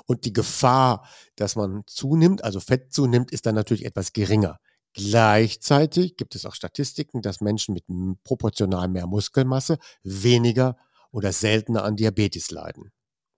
Und 0.06 0.26
die 0.26 0.34
Gefahr, 0.34 1.08
dass 1.36 1.56
man 1.56 1.82
zunimmt, 1.88 2.44
also 2.44 2.60
Fett 2.60 2.94
zunimmt, 2.94 3.32
ist 3.32 3.48
dann 3.48 3.56
natürlich 3.56 3.86
etwas 3.86 4.14
geringer. 4.14 4.60
Gleichzeitig 4.94 6.16
gibt 6.16 6.36
es 6.36 6.46
auch 6.46 6.54
Statistiken, 6.54 7.24
dass 7.24 7.42
Menschen 7.42 7.74
mit 7.74 7.86
proportional 8.24 8.88
mehr 8.88 9.08
Muskelmasse 9.08 9.80
weniger 10.04 10.78
oder 11.12 11.32
seltener 11.32 11.84
an 11.84 11.96
Diabetes 11.96 12.52
leiden. 12.52 12.92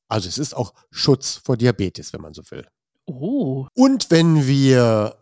Also 0.09 0.27
es 0.27 0.37
ist 0.37 0.55
auch 0.55 0.73
Schutz 0.91 1.35
vor 1.43 1.55
Diabetes, 1.55 2.11
wenn 2.11 2.21
man 2.21 2.33
so 2.33 2.43
will. 2.49 2.67
oh, 3.05 3.67
Und 3.73 4.11
wenn 4.11 4.45
wir 4.45 5.15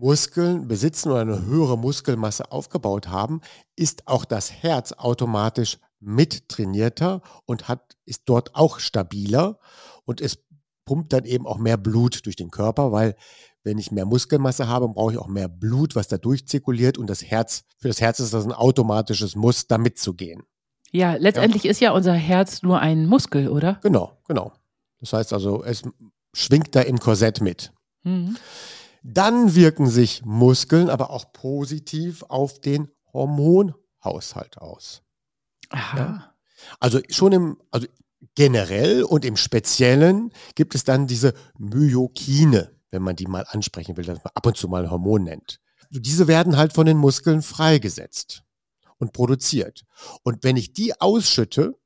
Muskeln 0.00 0.68
besitzen 0.68 1.10
oder 1.10 1.22
eine 1.22 1.44
höhere 1.44 1.78
Muskelmasse 1.78 2.52
aufgebaut 2.52 3.08
haben, 3.08 3.40
ist 3.76 4.06
auch 4.06 4.24
das 4.24 4.52
Herz 4.52 4.92
automatisch 4.92 5.78
mittrainierter 6.00 7.22
und 7.46 7.68
hat, 7.68 7.96
ist 8.04 8.22
dort 8.26 8.54
auch 8.54 8.78
stabiler 8.78 9.58
und 10.04 10.20
es 10.20 10.38
pumpt 10.84 11.12
dann 11.12 11.24
eben 11.24 11.46
auch 11.46 11.58
mehr 11.58 11.76
Blut 11.76 12.24
durch 12.26 12.36
den 12.36 12.50
Körper, 12.50 12.92
weil 12.92 13.16
wenn 13.64 13.78
ich 13.78 13.90
mehr 13.90 14.06
Muskelmasse 14.06 14.68
habe, 14.68 14.88
brauche 14.88 15.12
ich 15.12 15.18
auch 15.18 15.26
mehr 15.26 15.48
Blut, 15.48 15.96
was 15.96 16.08
da 16.08 16.16
durchzirkuliert 16.16 16.96
und 16.96 17.08
das 17.08 17.24
Herz, 17.24 17.64
für 17.78 17.88
das 17.88 18.00
Herz 18.00 18.20
ist 18.20 18.32
das 18.32 18.44
ein 18.44 18.52
automatisches 18.52 19.36
Muss, 19.36 19.66
da 19.66 19.78
mitzugehen. 19.78 20.44
ja, 20.92 21.14
letztendlich 21.14 21.64
ist 21.64 21.80
ja 21.80 21.90
unser 21.92 22.14
Herz 22.14 22.62
nur 22.62 22.78
ein 22.80 23.06
Muskel, 23.06 23.48
oder? 23.48 23.78
Genau, 23.82 24.12
genau. 24.26 24.52
Das 25.00 25.12
heißt 25.12 25.32
also, 25.32 25.62
es 25.64 25.82
schwingt 26.32 26.74
da 26.74 26.80
im 26.80 26.98
Korsett 26.98 27.40
mit. 27.40 27.72
Mhm. 28.04 28.36
Dann 29.02 29.54
wirken 29.54 29.88
sich 29.88 30.24
Muskeln 30.24 30.90
aber 30.90 31.10
auch 31.10 31.32
positiv 31.32 32.24
auf 32.28 32.60
den 32.60 32.88
Hormonhaushalt 33.12 34.58
aus. 34.58 35.02
Aha. 35.70 35.98
Ja. 35.98 36.34
Also 36.80 37.00
schon 37.08 37.32
im, 37.32 37.62
also 37.70 37.86
generell 38.34 39.04
und 39.04 39.24
im 39.24 39.36
Speziellen 39.36 40.32
gibt 40.54 40.74
es 40.74 40.84
dann 40.84 41.06
diese 41.06 41.34
Myokine, 41.58 42.72
wenn 42.90 43.02
man 43.02 43.16
die 43.16 43.26
mal 43.26 43.46
ansprechen 43.48 43.96
will, 43.96 44.04
dass 44.04 44.24
man 44.24 44.32
ab 44.34 44.46
und 44.46 44.56
zu 44.56 44.68
mal 44.68 44.84
ein 44.84 44.90
Hormon 44.90 45.24
nennt. 45.24 45.60
Diese 45.90 46.26
werden 46.26 46.56
halt 46.56 46.72
von 46.72 46.86
den 46.86 46.96
Muskeln 46.96 47.42
freigesetzt 47.42 48.42
und 48.98 49.12
produziert. 49.12 49.84
Und 50.22 50.44
wenn 50.44 50.56
ich 50.56 50.72
die 50.72 51.00
ausschütte, 51.00 51.78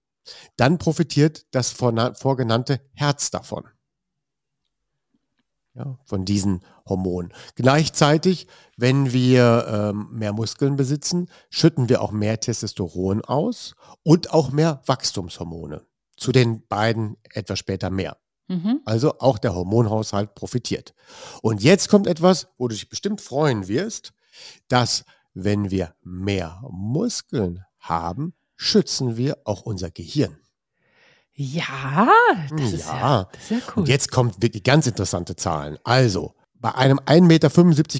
dann 0.57 0.79
profitiert 0.79 1.47
das 1.51 1.71
vorgenannte 1.71 2.81
Herz 2.95 3.31
davon. 3.31 3.65
Ja, 5.75 5.99
von 6.05 6.27
diesen 6.27 6.61
Hormonen. 6.87 7.33
Gleichzeitig, 7.55 8.47
wenn 8.77 9.13
wir 9.13 9.67
ähm, 9.69 10.09
mehr 10.13 10.35
Muskeln 10.35 10.77
besitzen, 10.77 11.31
schütten 11.49 11.89
wir 11.89 12.03
auch 12.03 12.13
mehr 12.13 12.39
Testosteron 12.41 13.23
aus 13.23 13.75
und 14.03 14.35
auch 14.35 14.51
mehr 14.51 14.83
Wachstumshormone. 14.85 15.87
Zu 16.19 16.31
den 16.31 16.67
beiden 16.67 17.17
etwas 17.33 17.59
später 17.59 17.89
mehr. 17.89 18.19
Mhm. 18.49 18.81
Also 18.85 19.19
auch 19.19 19.39
der 19.39 19.55
Hormonhaushalt 19.55 20.35
profitiert. 20.35 20.95
Und 21.41 21.63
jetzt 21.63 21.89
kommt 21.89 22.07
etwas, 22.07 22.49
wo 22.59 22.69
du 22.69 22.75
dich 22.75 22.91
bestimmt 22.91 23.23
freuen 23.23 23.67
wirst, 23.67 24.13
dass 24.69 25.05
wenn 25.33 25.71
wir 25.71 25.95
mehr 26.03 26.63
Muskeln 26.71 27.65
haben, 27.79 28.35
schützen 28.57 29.17
wir 29.17 29.39
auch 29.45 29.63
unser 29.63 29.91
Gehirn. 29.91 30.37
Ja, 31.43 32.09
das 32.51 32.73
ist 32.73 32.87
ja, 32.87 32.97
Ja. 32.99 33.29
das 33.33 33.43
ist 33.43 33.51
ja 33.51 33.57
cool. 33.77 33.81
Und 33.83 33.89
jetzt 33.89 34.11
kommt 34.13 34.41
wirklich 34.43 34.63
ganz 34.63 34.87
interessante 34.87 35.35
Zahlen. 35.37 35.79
Also, 35.85 36.35
bei 36.55 36.75
einem 36.75 36.99
1,75 37.01 37.23
Meter 37.23 37.49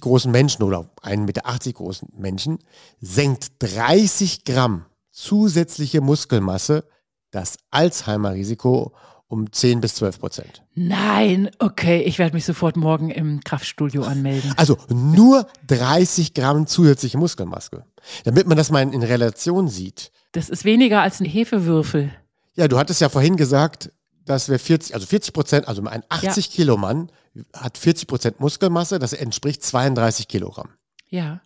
großen 0.01 0.31
Menschen 0.31 0.63
oder 0.63 0.89
1,80 1.03 1.17
Meter 1.27 1.73
großen 1.73 2.09
Menschen 2.17 2.59
senkt 3.01 3.53
30 3.59 4.45
Gramm 4.45 4.87
zusätzliche 5.11 6.01
Muskelmasse 6.01 6.85
das 7.33 7.57
Alzheimer-Risiko 7.71 8.93
um 9.27 9.51
10 9.51 9.81
bis 9.81 9.95
12 9.97 10.21
Prozent. 10.21 10.63
Nein, 10.75 11.51
okay, 11.59 12.03
ich 12.03 12.19
werde 12.19 12.35
mich 12.35 12.45
sofort 12.45 12.77
morgen 12.77 13.11
im 13.11 13.41
Kraftstudio 13.41 14.03
anmelden. 14.03 14.53
Also 14.59 14.77
nur 14.91 15.47
30 15.69 16.35
Gramm 16.35 16.67
zusätzliche 16.67 17.17
Muskelmaske. 17.17 17.85
Damit 18.25 18.47
man 18.47 18.59
das 18.59 18.71
mal 18.71 18.83
in 18.83 19.03
Relation 19.03 19.69
sieht. 19.69 20.13
Das 20.33 20.51
ist 20.51 20.65
weniger 20.65 21.01
als 21.01 21.21
ein 21.21 21.25
Hefewürfel. 21.27 22.11
Ja, 22.55 22.69
du 22.69 22.79
hattest 22.79 23.01
ja 23.01 23.09
vorhin 23.09 23.37
gesagt, 23.37 23.91
dass 24.25 24.49
wir 24.49 24.59
40, 24.59 24.95
also 24.95 25.07
40 25.07 25.33
Prozent, 25.33 25.69
also 25.69 25.83
ein 25.85 26.05
80 26.09 26.47
ja. 26.47 26.53
Kilo 26.53 26.77
Mann 26.77 27.11
hat 27.55 27.79
40 27.79 28.07
Prozent 28.07 28.41
Muskelmasse, 28.41 28.99
das 28.99 29.13
entspricht 29.13 29.63
32 29.63 30.29
Kilogramm. 30.29 30.71
Ja. 31.09 31.41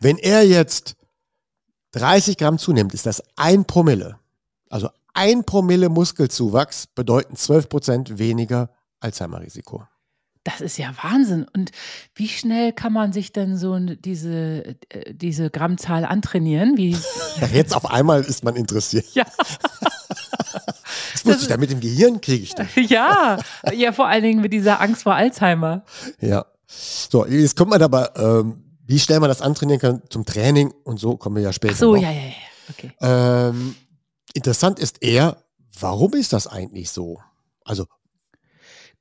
Wenn 0.00 0.18
er 0.18 0.46
jetzt 0.46 0.96
30 1.92 2.36
Gramm 2.36 2.58
zunimmt, 2.58 2.92
ist 2.92 3.06
das 3.06 3.22
ein 3.36 3.64
Promille. 3.64 4.18
Also 4.68 4.90
ein 5.14 5.44
Promille 5.44 5.88
Muskelzuwachs 5.88 6.88
bedeuten 6.88 7.36
12 7.36 7.68
Prozent 7.68 8.18
weniger 8.18 8.70
Alzheimer-Risiko. 9.00 9.84
Das 10.44 10.60
ist 10.60 10.78
ja 10.78 10.92
Wahnsinn. 11.02 11.46
Und 11.54 11.72
wie 12.14 12.28
schnell 12.28 12.72
kann 12.72 12.92
man 12.92 13.12
sich 13.12 13.32
denn 13.32 13.56
so 13.56 13.78
diese, 13.78 14.76
äh, 14.90 15.12
diese 15.12 15.50
Grammzahl 15.50 16.04
antrainieren? 16.04 16.76
Wie? 16.76 16.96
Jetzt 17.52 17.74
auf 17.74 17.90
einmal 17.90 18.22
ist 18.22 18.44
man 18.44 18.56
interessiert. 18.56 19.06
Ja. 19.14 19.24
Das 21.24 21.26
wusste 21.26 21.42
ich 21.42 21.48
da 21.48 21.56
mit 21.56 21.70
dem 21.70 21.80
Gehirn 21.80 22.20
kriege 22.20 22.42
ich 22.42 22.54
das. 22.54 22.68
Ja, 22.76 23.38
ja, 23.72 23.92
vor 23.92 24.06
allen 24.06 24.22
Dingen 24.22 24.40
mit 24.40 24.52
dieser 24.52 24.80
Angst 24.80 25.02
vor 25.02 25.14
Alzheimer. 25.14 25.84
Ja. 26.20 26.46
So, 26.66 27.26
jetzt 27.26 27.56
kommt 27.56 27.70
man 27.70 27.82
aber, 27.82 28.16
ähm, 28.16 28.62
wie 28.86 28.98
schnell 28.98 29.20
man 29.20 29.28
das 29.28 29.40
antrainieren 29.40 29.80
kann 29.80 30.02
zum 30.10 30.24
Training 30.24 30.72
und 30.84 30.98
so 30.98 31.16
kommen 31.16 31.36
wir 31.36 31.42
ja 31.42 31.52
später. 31.52 31.74
Ach 31.74 31.78
so, 31.78 31.94
noch. 31.94 32.02
ja, 32.02 32.10
ja, 32.10 32.20
ja. 32.20 32.32
Okay. 32.68 32.92
Ähm, 33.00 33.76
interessant 34.34 34.78
ist 34.78 35.02
eher, 35.02 35.36
warum 35.78 36.14
ist 36.14 36.32
das 36.32 36.46
eigentlich 36.46 36.90
so? 36.90 37.18
Also 37.64 37.86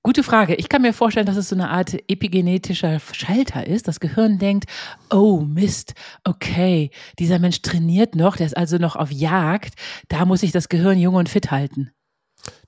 Gute 0.05 0.22
Frage. 0.22 0.53
Ich 0.53 0.69
kann 0.69 0.84
mir 0.84 0.93
vorstellen, 0.93 1.25
dass 1.25 1.36
es 1.36 1.50
so 1.50 1.55
eine 1.55 1.72
Art 1.72 1.95
epigenetischer 2.07 3.01
Schalter 3.12 3.65
ist. 3.65 3.88
Das 3.88 4.00
Gehirn 4.00 4.38
denkt, 4.38 4.65
oh 5.10 5.39
Mist, 5.39 5.95
okay, 6.24 6.91
dieser 7.17 7.39
Mensch 7.39 7.63
trainiert 7.63 8.13
noch, 8.13 8.38
der 8.38 8.45
ist 8.45 8.55
also 8.55 8.77
noch 8.77 8.95
auf 8.95 9.12
Jagd. 9.12 9.74
Da 10.07 10.25
muss 10.25 10.41
sich 10.41 10.51
das 10.51 10.69
Gehirn 10.69 11.00
jung 11.00 11.15
und 11.15 11.27
fit 11.27 11.50
halten. 11.50 11.89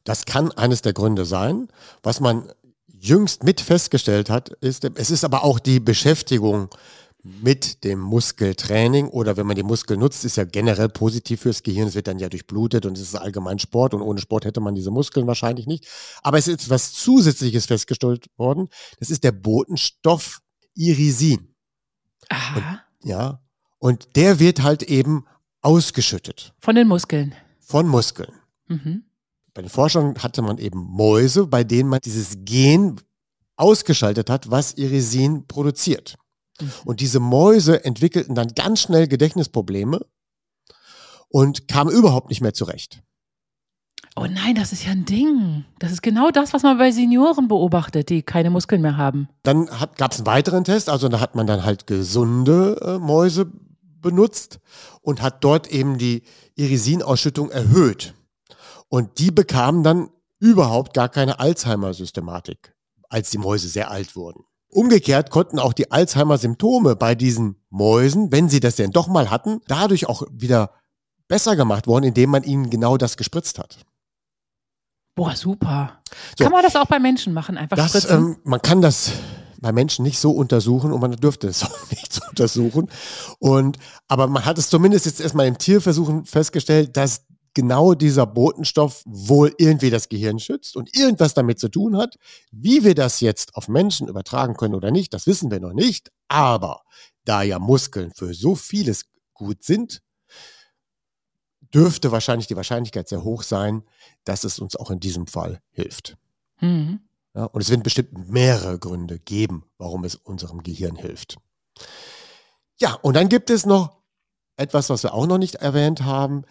Das 0.07 0.23
kann 0.23 0.53
eines 0.53 0.81
der 0.81 0.93
Gründe 0.93 1.25
sein. 1.25 1.67
Was 2.01 2.21
man 2.21 2.49
jüngst 2.87 3.43
mit 3.43 3.59
festgestellt 3.59 4.29
hat, 4.29 4.47
ist, 4.61 4.85
es 4.85 5.11
ist 5.11 5.25
aber 5.25 5.43
auch 5.43 5.59
die 5.59 5.81
Beschäftigung 5.81 6.69
mit 7.21 7.83
dem 7.83 7.99
Muskeltraining 7.99 9.09
oder 9.09 9.35
wenn 9.35 9.45
man 9.45 9.57
den 9.57 9.65
Muskel 9.65 9.97
nutzt, 9.97 10.23
ist 10.23 10.37
ja 10.37 10.45
generell 10.45 10.87
positiv 10.87 11.41
fürs 11.41 11.61
Gehirn. 11.61 11.89
Es 11.89 11.95
wird 11.95 12.07
dann 12.07 12.19
ja 12.19 12.29
durchblutet 12.29 12.85
und 12.85 12.97
es 12.97 13.03
ist 13.03 13.15
allgemein 13.15 13.59
Sport 13.59 13.93
und 13.93 14.01
ohne 14.01 14.21
Sport 14.21 14.45
hätte 14.45 14.61
man 14.61 14.75
diese 14.75 14.91
Muskeln 14.91 15.27
wahrscheinlich 15.27 15.67
nicht. 15.67 15.85
Aber 16.23 16.37
es 16.37 16.47
ist 16.47 16.69
was 16.69 16.93
Zusätzliches 16.93 17.65
festgestellt 17.65 18.27
worden. 18.37 18.69
Das 19.01 19.09
ist 19.09 19.25
der 19.25 19.33
Botenstoff 19.33 20.39
Irisin. 20.73 21.53
Aha. 22.29 22.79
Und, 23.01 23.09
ja. 23.09 23.41
Und 23.77 24.15
der 24.15 24.39
wird 24.39 24.63
halt 24.63 24.83
eben 24.83 25.25
ausgeschüttet. 25.61 26.53
Von 26.59 26.75
den 26.75 26.87
Muskeln. 26.87 27.35
Von 27.59 27.89
Muskeln. 27.89 28.31
Mhm. 28.67 29.03
Bei 29.57 29.63
den 29.63 29.71
Forschern 29.71 30.13
hatte 30.19 30.43
man 30.43 30.59
eben 30.59 30.77
Mäuse, 30.77 31.47
bei 31.47 31.63
denen 31.63 31.89
man 31.89 31.99
dieses 32.05 32.37
Gen 32.41 33.01
ausgeschaltet 33.55 34.29
hat, 34.29 34.51
was 34.51 34.75
Irisin 34.75 35.47
produziert. 35.47 36.15
Mhm. 36.61 36.71
Und 36.85 36.99
diese 36.99 37.19
Mäuse 37.19 37.83
entwickelten 37.83 38.35
dann 38.35 38.49
ganz 38.49 38.81
schnell 38.81 39.07
Gedächtnisprobleme 39.07 40.05
und 41.29 41.67
kamen 41.67 41.89
überhaupt 41.89 42.29
nicht 42.29 42.39
mehr 42.39 42.53
zurecht. 42.53 43.01
Oh 44.15 44.27
nein, 44.29 44.53
das 44.53 44.73
ist 44.73 44.85
ja 44.85 44.91
ein 44.91 45.05
Ding. 45.05 45.65
Das 45.79 45.91
ist 45.91 46.03
genau 46.03 46.29
das, 46.29 46.53
was 46.53 46.61
man 46.61 46.77
bei 46.77 46.91
Senioren 46.91 47.47
beobachtet, 47.47 48.09
die 48.09 48.21
keine 48.21 48.51
Muskeln 48.51 48.83
mehr 48.83 48.95
haben. 48.95 49.27
Dann 49.41 49.65
gab 49.95 50.11
es 50.11 50.19
einen 50.19 50.27
weiteren 50.27 50.65
Test, 50.65 50.87
also 50.87 51.09
da 51.09 51.19
hat 51.19 51.33
man 51.33 51.47
dann 51.47 51.63
halt 51.63 51.87
gesunde 51.87 52.79
äh, 52.79 52.99
Mäuse 52.99 53.51
benutzt 53.81 54.59
und 55.01 55.23
hat 55.23 55.43
dort 55.43 55.65
eben 55.65 55.97
die 55.97 56.21
Irisinausschüttung 56.53 57.49
erhöht. 57.49 58.13
Und 58.89 59.19
die 59.19 59.31
bekamen 59.31 59.83
dann 59.83 60.09
überhaupt 60.39 60.93
gar 60.93 61.09
keine 61.09 61.39
Alzheimer-Systematik, 61.39 62.75
als 63.09 63.29
die 63.29 63.37
Mäuse 63.37 63.67
sehr 63.67 63.91
alt 63.91 64.15
wurden. 64.15 64.43
Umgekehrt 64.69 65.29
konnten 65.29 65.59
auch 65.59 65.73
die 65.73 65.91
Alzheimer-Symptome 65.91 66.95
bei 66.95 67.15
diesen 67.15 67.55
Mäusen, 67.69 68.31
wenn 68.31 68.49
sie 68.49 68.59
das 68.59 68.75
denn 68.75 68.91
doch 68.91 69.07
mal 69.07 69.29
hatten, 69.29 69.61
dadurch 69.67 70.07
auch 70.07 70.23
wieder 70.31 70.71
besser 71.27 71.55
gemacht 71.55 71.87
worden, 71.87 72.05
indem 72.05 72.29
man 72.29 72.43
ihnen 72.43 72.69
genau 72.69 72.97
das 72.97 73.17
gespritzt 73.17 73.59
hat. 73.59 73.79
Boah, 75.15 75.35
super. 75.35 75.99
So, 76.37 76.43
kann 76.43 76.53
man 76.53 76.63
das 76.63 76.75
auch 76.75 76.85
bei 76.85 76.99
Menschen 76.99 77.33
machen? 77.33 77.57
Einfach 77.57 77.75
das, 77.75 77.89
spritzen? 77.89 78.17
Ähm, 78.17 78.37
man 78.43 78.61
kann 78.61 78.81
das 78.81 79.11
bei 79.59 79.71
Menschen 79.71 80.03
nicht 80.03 80.19
so 80.19 80.31
untersuchen 80.31 80.91
und 80.91 81.01
man 81.01 81.11
dürfte 81.13 81.47
es 81.47 81.63
auch 81.65 81.89
nicht 81.89 82.13
so 82.13 82.21
untersuchen. 82.29 82.89
Und, 83.39 83.77
aber 84.07 84.27
man 84.27 84.45
hat 84.45 84.57
es 84.57 84.69
zumindest 84.69 85.05
jetzt 85.05 85.19
erstmal 85.19 85.47
im 85.47 85.57
Tierversuchen 85.57 86.25
festgestellt, 86.25 86.95
dass 86.97 87.25
genau 87.57 87.95
dieser 87.95 88.27
Botenstoff 88.27 89.01
wohl 89.07 89.51
irgendwie 89.57 89.89
das 89.89 90.09
Gehirn 90.09 90.37
schützt 90.37 90.77
und 90.77 90.95
irgendwas 90.95 91.33
damit 91.33 91.59
zu 91.59 91.69
tun 91.69 91.97
hat. 91.97 92.19
Wie 92.51 92.83
wir 92.83 92.93
das 92.93 93.19
jetzt 93.19 93.55
auf 93.55 93.67
Menschen 93.67 94.07
übertragen 94.07 94.55
können 94.55 94.75
oder 94.75 94.91
nicht, 94.91 95.11
das 95.11 95.25
wissen 95.25 95.49
wir 95.49 95.59
noch 95.59 95.73
nicht. 95.73 96.11
Aber 96.27 96.83
da 97.25 97.41
ja 97.41 97.57
Muskeln 97.57 98.11
für 98.13 98.35
so 98.35 98.53
vieles 98.53 99.05
gut 99.33 99.63
sind, 99.63 100.03
dürfte 101.73 102.11
wahrscheinlich 102.11 102.45
die 102.45 102.55
Wahrscheinlichkeit 102.55 103.09
sehr 103.09 103.23
hoch 103.23 103.41
sein, 103.41 103.81
dass 104.23 104.43
es 104.43 104.59
uns 104.59 104.75
auch 104.75 104.91
in 104.91 104.99
diesem 104.99 105.25
Fall 105.25 105.59
hilft. 105.71 106.15
Mhm. 106.61 106.99
Ja, 107.33 107.45
und 107.45 107.61
es 107.61 107.71
werden 107.71 107.81
bestimmt 107.81 108.29
mehrere 108.29 108.77
Gründe 108.77 109.17
geben, 109.17 109.65
warum 109.79 110.03
es 110.03 110.13
unserem 110.13 110.61
Gehirn 110.61 110.95
hilft. 110.95 111.37
Ja, 112.79 112.93
und 113.01 113.15
dann 113.15 113.29
gibt 113.29 113.49
es 113.49 113.65
noch 113.65 113.97
etwas, 114.57 114.91
was 114.91 115.01
wir 115.01 115.15
auch 115.15 115.25
noch 115.25 115.39
nicht 115.39 115.55
erwähnt 115.55 116.03
haben. 116.03 116.43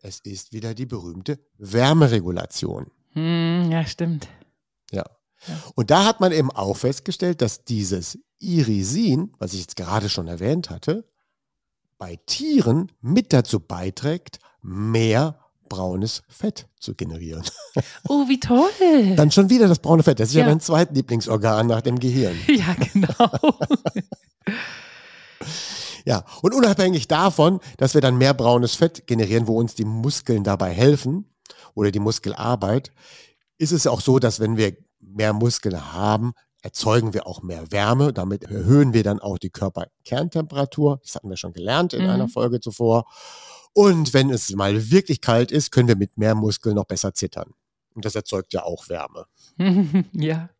Es 0.00 0.20
ist 0.20 0.52
wieder 0.52 0.74
die 0.74 0.86
berühmte 0.86 1.38
Wärmeregulation. 1.58 2.86
Hm, 3.12 3.70
ja, 3.70 3.84
stimmt. 3.84 4.28
Ja. 4.90 5.04
Und 5.74 5.90
da 5.90 6.04
hat 6.04 6.20
man 6.20 6.32
eben 6.32 6.50
auch 6.50 6.76
festgestellt, 6.76 7.42
dass 7.42 7.64
dieses 7.64 8.18
Irisin, 8.38 9.32
was 9.38 9.54
ich 9.54 9.60
jetzt 9.60 9.76
gerade 9.76 10.08
schon 10.08 10.28
erwähnt 10.28 10.70
hatte, 10.70 11.04
bei 11.98 12.16
Tieren 12.26 12.92
mit 13.00 13.32
dazu 13.32 13.60
beiträgt, 13.60 14.38
mehr 14.62 15.38
braunes 15.68 16.22
Fett 16.28 16.68
zu 16.80 16.94
generieren. 16.94 17.44
Oh, 18.08 18.28
wie 18.28 18.40
toll. 18.40 18.70
Dann 19.16 19.30
schon 19.30 19.50
wieder 19.50 19.68
das 19.68 19.80
braune 19.80 20.02
Fett. 20.02 20.20
Das 20.20 20.30
ist 20.30 20.34
ja, 20.34 20.42
ja 20.42 20.46
dein 20.46 20.60
zweitlieblingsorgan 20.60 21.66
nach 21.66 21.82
dem 21.82 21.98
Gehirn. 21.98 22.36
Ja, 22.48 22.74
genau. 22.74 23.58
Ja, 26.04 26.24
und 26.42 26.54
unabhängig 26.54 27.08
davon, 27.08 27.60
dass 27.76 27.94
wir 27.94 28.00
dann 28.00 28.16
mehr 28.16 28.34
braunes 28.34 28.74
Fett 28.74 29.06
generieren, 29.06 29.46
wo 29.46 29.58
uns 29.58 29.74
die 29.74 29.84
Muskeln 29.84 30.44
dabei 30.44 30.72
helfen 30.72 31.26
oder 31.74 31.90
die 31.90 31.98
Muskelarbeit, 31.98 32.92
ist 33.58 33.72
es 33.72 33.86
auch 33.86 34.00
so, 34.00 34.18
dass 34.18 34.40
wenn 34.40 34.56
wir 34.56 34.76
mehr 35.00 35.32
Muskeln 35.32 35.92
haben, 35.92 36.32
erzeugen 36.62 37.14
wir 37.14 37.26
auch 37.26 37.42
mehr 37.42 37.70
Wärme. 37.70 38.12
Damit 38.12 38.44
erhöhen 38.44 38.92
wir 38.92 39.02
dann 39.02 39.20
auch 39.20 39.38
die 39.38 39.50
Körperkerntemperatur. 39.50 41.00
Das 41.02 41.14
hatten 41.14 41.30
wir 41.30 41.36
schon 41.36 41.52
gelernt 41.52 41.92
in 41.92 42.04
mhm. 42.04 42.10
einer 42.10 42.28
Folge 42.28 42.60
zuvor. 42.60 43.06
Und 43.72 44.14
wenn 44.14 44.30
es 44.30 44.50
mal 44.54 44.90
wirklich 44.90 45.20
kalt 45.20 45.52
ist, 45.52 45.70
können 45.70 45.88
wir 45.88 45.96
mit 45.96 46.18
mehr 46.18 46.34
Muskeln 46.34 46.74
noch 46.74 46.86
besser 46.86 47.14
zittern. 47.14 47.54
Und 47.94 48.04
das 48.04 48.14
erzeugt 48.14 48.52
ja 48.52 48.62
auch 48.62 48.88
Wärme. 48.88 49.26
ja. 50.12 50.50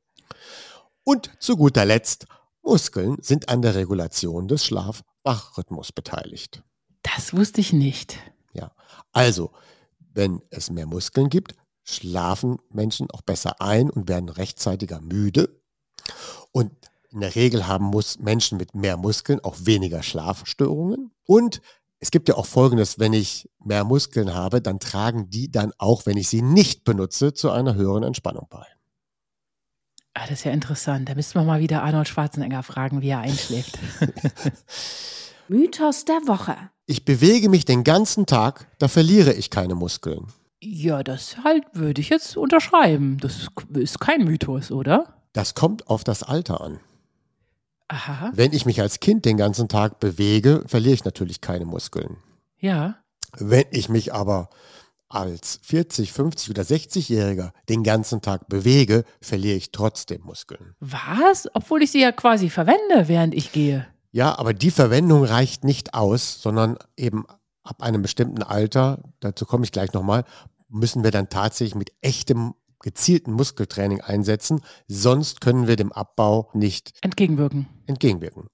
Und 1.04 1.30
zu 1.40 1.56
guter 1.56 1.84
Letzt, 1.84 2.26
Muskeln 2.68 3.16
sind 3.22 3.48
an 3.48 3.62
der 3.62 3.74
Regulation 3.74 4.46
des 4.46 4.62
Schlaf- 4.62 5.02
Wachrhythmus 5.24 5.90
beteiligt. 5.90 6.62
Das 7.02 7.34
wusste 7.34 7.62
ich 7.62 7.72
nicht. 7.72 8.18
Ja, 8.52 8.72
also, 9.12 9.52
wenn 10.12 10.42
es 10.50 10.70
mehr 10.70 10.84
Muskeln 10.86 11.30
gibt, 11.30 11.54
schlafen 11.82 12.58
Menschen 12.70 13.10
auch 13.10 13.22
besser 13.22 13.62
ein 13.62 13.88
und 13.88 14.06
werden 14.06 14.28
rechtzeitiger 14.28 15.00
müde. 15.00 15.62
Und 16.52 16.70
in 17.10 17.20
der 17.20 17.34
Regel 17.34 17.66
haben 17.66 17.86
muss 17.86 18.18
Menschen 18.18 18.58
mit 18.58 18.74
mehr 18.74 18.98
Muskeln 18.98 19.40
auch 19.40 19.56
weniger 19.60 20.02
Schlafstörungen. 20.02 21.10
Und 21.24 21.62
es 22.00 22.10
gibt 22.10 22.28
ja 22.28 22.34
auch 22.34 22.44
Folgendes, 22.44 22.98
wenn 22.98 23.14
ich 23.14 23.48
mehr 23.64 23.84
Muskeln 23.84 24.34
habe, 24.34 24.60
dann 24.60 24.78
tragen 24.78 25.30
die 25.30 25.50
dann 25.50 25.72
auch, 25.78 26.04
wenn 26.04 26.18
ich 26.18 26.28
sie 26.28 26.42
nicht 26.42 26.84
benutze, 26.84 27.32
zu 27.32 27.50
einer 27.50 27.76
höheren 27.76 28.02
Entspannung 28.02 28.46
bei. 28.50 28.66
Ah, 30.18 30.26
das 30.28 30.40
ist 30.40 30.44
ja 30.44 30.52
interessant. 30.52 31.08
Da 31.08 31.14
müssten 31.14 31.38
wir 31.38 31.44
mal 31.44 31.60
wieder 31.60 31.82
Arnold 31.84 32.08
Schwarzenegger 32.08 32.64
fragen, 32.64 33.02
wie 33.02 33.10
er 33.10 33.20
einschläft. 33.20 33.78
Mythos 35.48 36.04
der 36.04 36.26
Woche. 36.26 36.56
Ich 36.86 37.04
bewege 37.04 37.48
mich 37.48 37.64
den 37.64 37.84
ganzen 37.84 38.26
Tag, 38.26 38.66
da 38.78 38.88
verliere 38.88 39.32
ich 39.32 39.50
keine 39.50 39.76
Muskeln. 39.76 40.26
Ja, 40.60 41.04
das 41.04 41.36
halt 41.44 41.64
würde 41.72 42.00
ich 42.00 42.08
jetzt 42.08 42.36
unterschreiben. 42.36 43.18
Das 43.20 43.48
ist 43.74 44.00
kein 44.00 44.24
Mythos, 44.24 44.72
oder? 44.72 45.14
Das 45.32 45.54
kommt 45.54 45.86
auf 45.88 46.02
das 46.02 46.24
Alter 46.24 46.62
an. 46.62 46.80
Aha. 47.86 48.32
Wenn 48.34 48.52
ich 48.52 48.66
mich 48.66 48.80
als 48.80 48.98
Kind 48.98 49.24
den 49.24 49.36
ganzen 49.36 49.68
Tag 49.68 50.00
bewege, 50.00 50.64
verliere 50.66 50.94
ich 50.94 51.04
natürlich 51.04 51.40
keine 51.40 51.64
Muskeln. 51.64 52.16
Ja. 52.58 52.96
Wenn 53.36 53.66
ich 53.70 53.88
mich 53.88 54.12
aber 54.12 54.50
als 55.08 55.60
40, 55.62 56.12
50 56.12 56.50
oder 56.50 56.62
60-Jähriger 56.62 57.52
den 57.68 57.82
ganzen 57.82 58.20
Tag 58.20 58.48
bewege, 58.48 59.04
verliere 59.20 59.56
ich 59.56 59.72
trotzdem 59.72 60.22
Muskeln. 60.22 60.74
Was? 60.80 61.48
Obwohl 61.54 61.82
ich 61.82 61.90
sie 61.92 62.00
ja 62.00 62.12
quasi 62.12 62.50
verwende, 62.50 63.08
während 63.08 63.34
ich 63.34 63.52
gehe. 63.52 63.86
Ja, 64.10 64.38
aber 64.38 64.54
die 64.54 64.70
Verwendung 64.70 65.24
reicht 65.24 65.64
nicht 65.64 65.94
aus, 65.94 66.42
sondern 66.42 66.78
eben 66.96 67.24
ab 67.62 67.82
einem 67.82 68.02
bestimmten 68.02 68.42
Alter, 68.42 69.02
dazu 69.20 69.44
komme 69.44 69.64
ich 69.64 69.72
gleich 69.72 69.92
nochmal, 69.92 70.24
müssen 70.68 71.04
wir 71.04 71.10
dann 71.10 71.28
tatsächlich 71.28 71.74
mit 71.74 71.92
echtem 72.00 72.54
gezielten 72.80 73.32
Muskeltraining 73.32 74.00
einsetzen, 74.00 74.60
sonst 74.86 75.40
können 75.40 75.66
wir 75.66 75.76
dem 75.76 75.92
Abbau 75.92 76.50
nicht 76.54 76.94
Entgegenwirken. 77.02 77.66
entgegenwirken. 77.86 78.48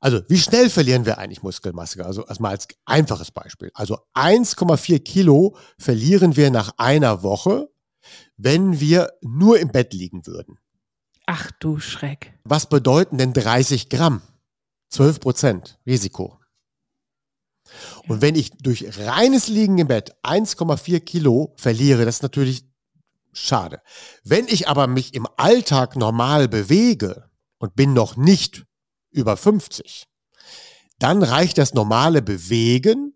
Also, 0.00 0.20
wie 0.28 0.38
schnell 0.38 0.70
verlieren 0.70 1.06
wir 1.06 1.18
eigentlich 1.18 1.42
Muskelmasse? 1.42 2.04
Also, 2.04 2.26
erstmal 2.26 2.52
als 2.52 2.68
einfaches 2.84 3.30
Beispiel. 3.30 3.70
Also, 3.74 3.98
1,4 4.14 5.00
Kilo 5.00 5.56
verlieren 5.78 6.36
wir 6.36 6.50
nach 6.50 6.72
einer 6.78 7.22
Woche, 7.22 7.68
wenn 8.36 8.80
wir 8.80 9.12
nur 9.22 9.58
im 9.58 9.68
Bett 9.68 9.92
liegen 9.92 10.26
würden. 10.26 10.58
Ach 11.26 11.50
du 11.58 11.80
Schreck. 11.80 12.34
Was 12.44 12.68
bedeuten 12.68 13.18
denn 13.18 13.32
30 13.32 13.88
Gramm? 13.88 14.22
12 14.90 15.20
Prozent 15.20 15.78
Risiko. 15.86 16.38
Und 18.06 18.22
wenn 18.22 18.36
ich 18.36 18.50
durch 18.58 18.98
reines 18.98 19.48
Liegen 19.48 19.78
im 19.78 19.88
Bett 19.88 20.14
1,4 20.22 21.00
Kilo 21.00 21.54
verliere, 21.56 22.04
das 22.04 22.16
ist 22.16 22.22
natürlich 22.22 22.64
schade. 23.32 23.82
Wenn 24.22 24.46
ich 24.46 24.68
aber 24.68 24.86
mich 24.86 25.14
im 25.14 25.26
Alltag 25.36 25.96
normal 25.96 26.48
bewege 26.48 27.28
und 27.58 27.74
bin 27.74 27.92
noch 27.92 28.16
nicht 28.16 28.65
über 29.16 29.36
50, 29.36 30.04
dann 30.98 31.22
reicht 31.22 31.58
das 31.58 31.74
normale 31.74 32.22
Bewegen 32.22 33.12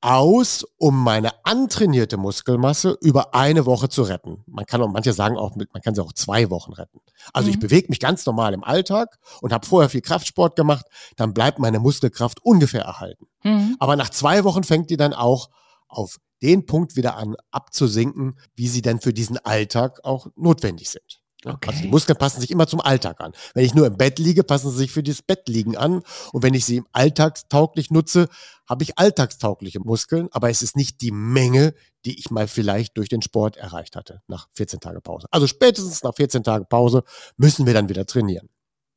aus, 0.00 0.66
um 0.76 1.02
meine 1.02 1.32
antrainierte 1.46 2.18
Muskelmasse 2.18 2.98
über 3.00 3.34
eine 3.34 3.64
Woche 3.64 3.88
zu 3.88 4.02
retten. 4.02 4.42
Man 4.46 4.66
kann 4.66 4.82
auch, 4.82 4.88
manche 4.88 5.14
sagen 5.14 5.38
auch, 5.38 5.56
man 5.56 5.66
kann 5.82 5.94
sie 5.94 6.02
auch 6.02 6.12
zwei 6.12 6.50
Wochen 6.50 6.74
retten. 6.74 7.00
Also 7.32 7.48
ich 7.48 7.56
Mhm. 7.56 7.60
bewege 7.60 7.86
mich 7.88 8.00
ganz 8.00 8.26
normal 8.26 8.52
im 8.52 8.62
Alltag 8.64 9.16
und 9.40 9.54
habe 9.54 9.66
vorher 9.66 9.88
viel 9.88 10.02
Kraftsport 10.02 10.56
gemacht, 10.56 10.84
dann 11.16 11.32
bleibt 11.32 11.58
meine 11.58 11.78
Muskelkraft 11.80 12.42
ungefähr 12.42 12.82
erhalten. 12.82 13.26
Mhm. 13.44 13.76
Aber 13.78 13.96
nach 13.96 14.10
zwei 14.10 14.44
Wochen 14.44 14.62
fängt 14.62 14.90
die 14.90 14.98
dann 14.98 15.14
auch 15.14 15.48
auf 15.88 16.18
den 16.42 16.66
Punkt 16.66 16.96
wieder 16.96 17.16
an 17.16 17.36
abzusinken, 17.50 18.38
wie 18.56 18.68
sie 18.68 18.82
denn 18.82 19.00
für 19.00 19.14
diesen 19.14 19.38
Alltag 19.38 20.00
auch 20.04 20.26
notwendig 20.36 20.90
sind. 20.90 21.22
Ja, 21.44 21.54
Okay. 21.54 21.70
Also 21.70 21.82
die 21.82 21.88
Muskeln 21.88 22.18
passen 22.18 22.40
sich 22.40 22.50
immer 22.50 22.66
zum 22.66 22.80
Alltag 22.80 23.20
an. 23.20 23.32
Wenn 23.54 23.64
ich 23.64 23.74
nur 23.74 23.86
im 23.86 23.96
Bett 23.96 24.18
liege, 24.18 24.44
passen 24.44 24.70
sie 24.70 24.78
sich 24.78 24.92
für 24.92 25.02
das 25.02 25.22
Bettliegen 25.22 25.76
an. 25.76 26.02
Und 26.32 26.42
wenn 26.42 26.54
ich 26.54 26.64
sie 26.64 26.76
im 26.76 26.86
alltagstauglich 26.92 27.90
nutze, 27.90 28.28
habe 28.68 28.82
ich 28.82 28.98
alltagstaugliche 28.98 29.80
Muskeln. 29.80 30.28
Aber 30.32 30.50
es 30.50 30.62
ist 30.62 30.76
nicht 30.76 31.00
die 31.00 31.10
Menge, 31.10 31.74
die 32.04 32.18
ich 32.18 32.30
mal 32.30 32.48
vielleicht 32.48 32.96
durch 32.96 33.08
den 33.08 33.22
Sport 33.22 33.56
erreicht 33.56 33.96
hatte 33.96 34.22
nach 34.26 34.48
14 34.54 34.80
Tage 34.80 35.00
Pause. 35.00 35.26
Also 35.30 35.46
spätestens 35.46 36.02
nach 36.02 36.14
14 36.14 36.42
Tagen 36.42 36.66
Pause 36.68 37.02
müssen 37.36 37.66
wir 37.66 37.74
dann 37.74 37.88
wieder 37.88 38.06
trainieren. 38.06 38.48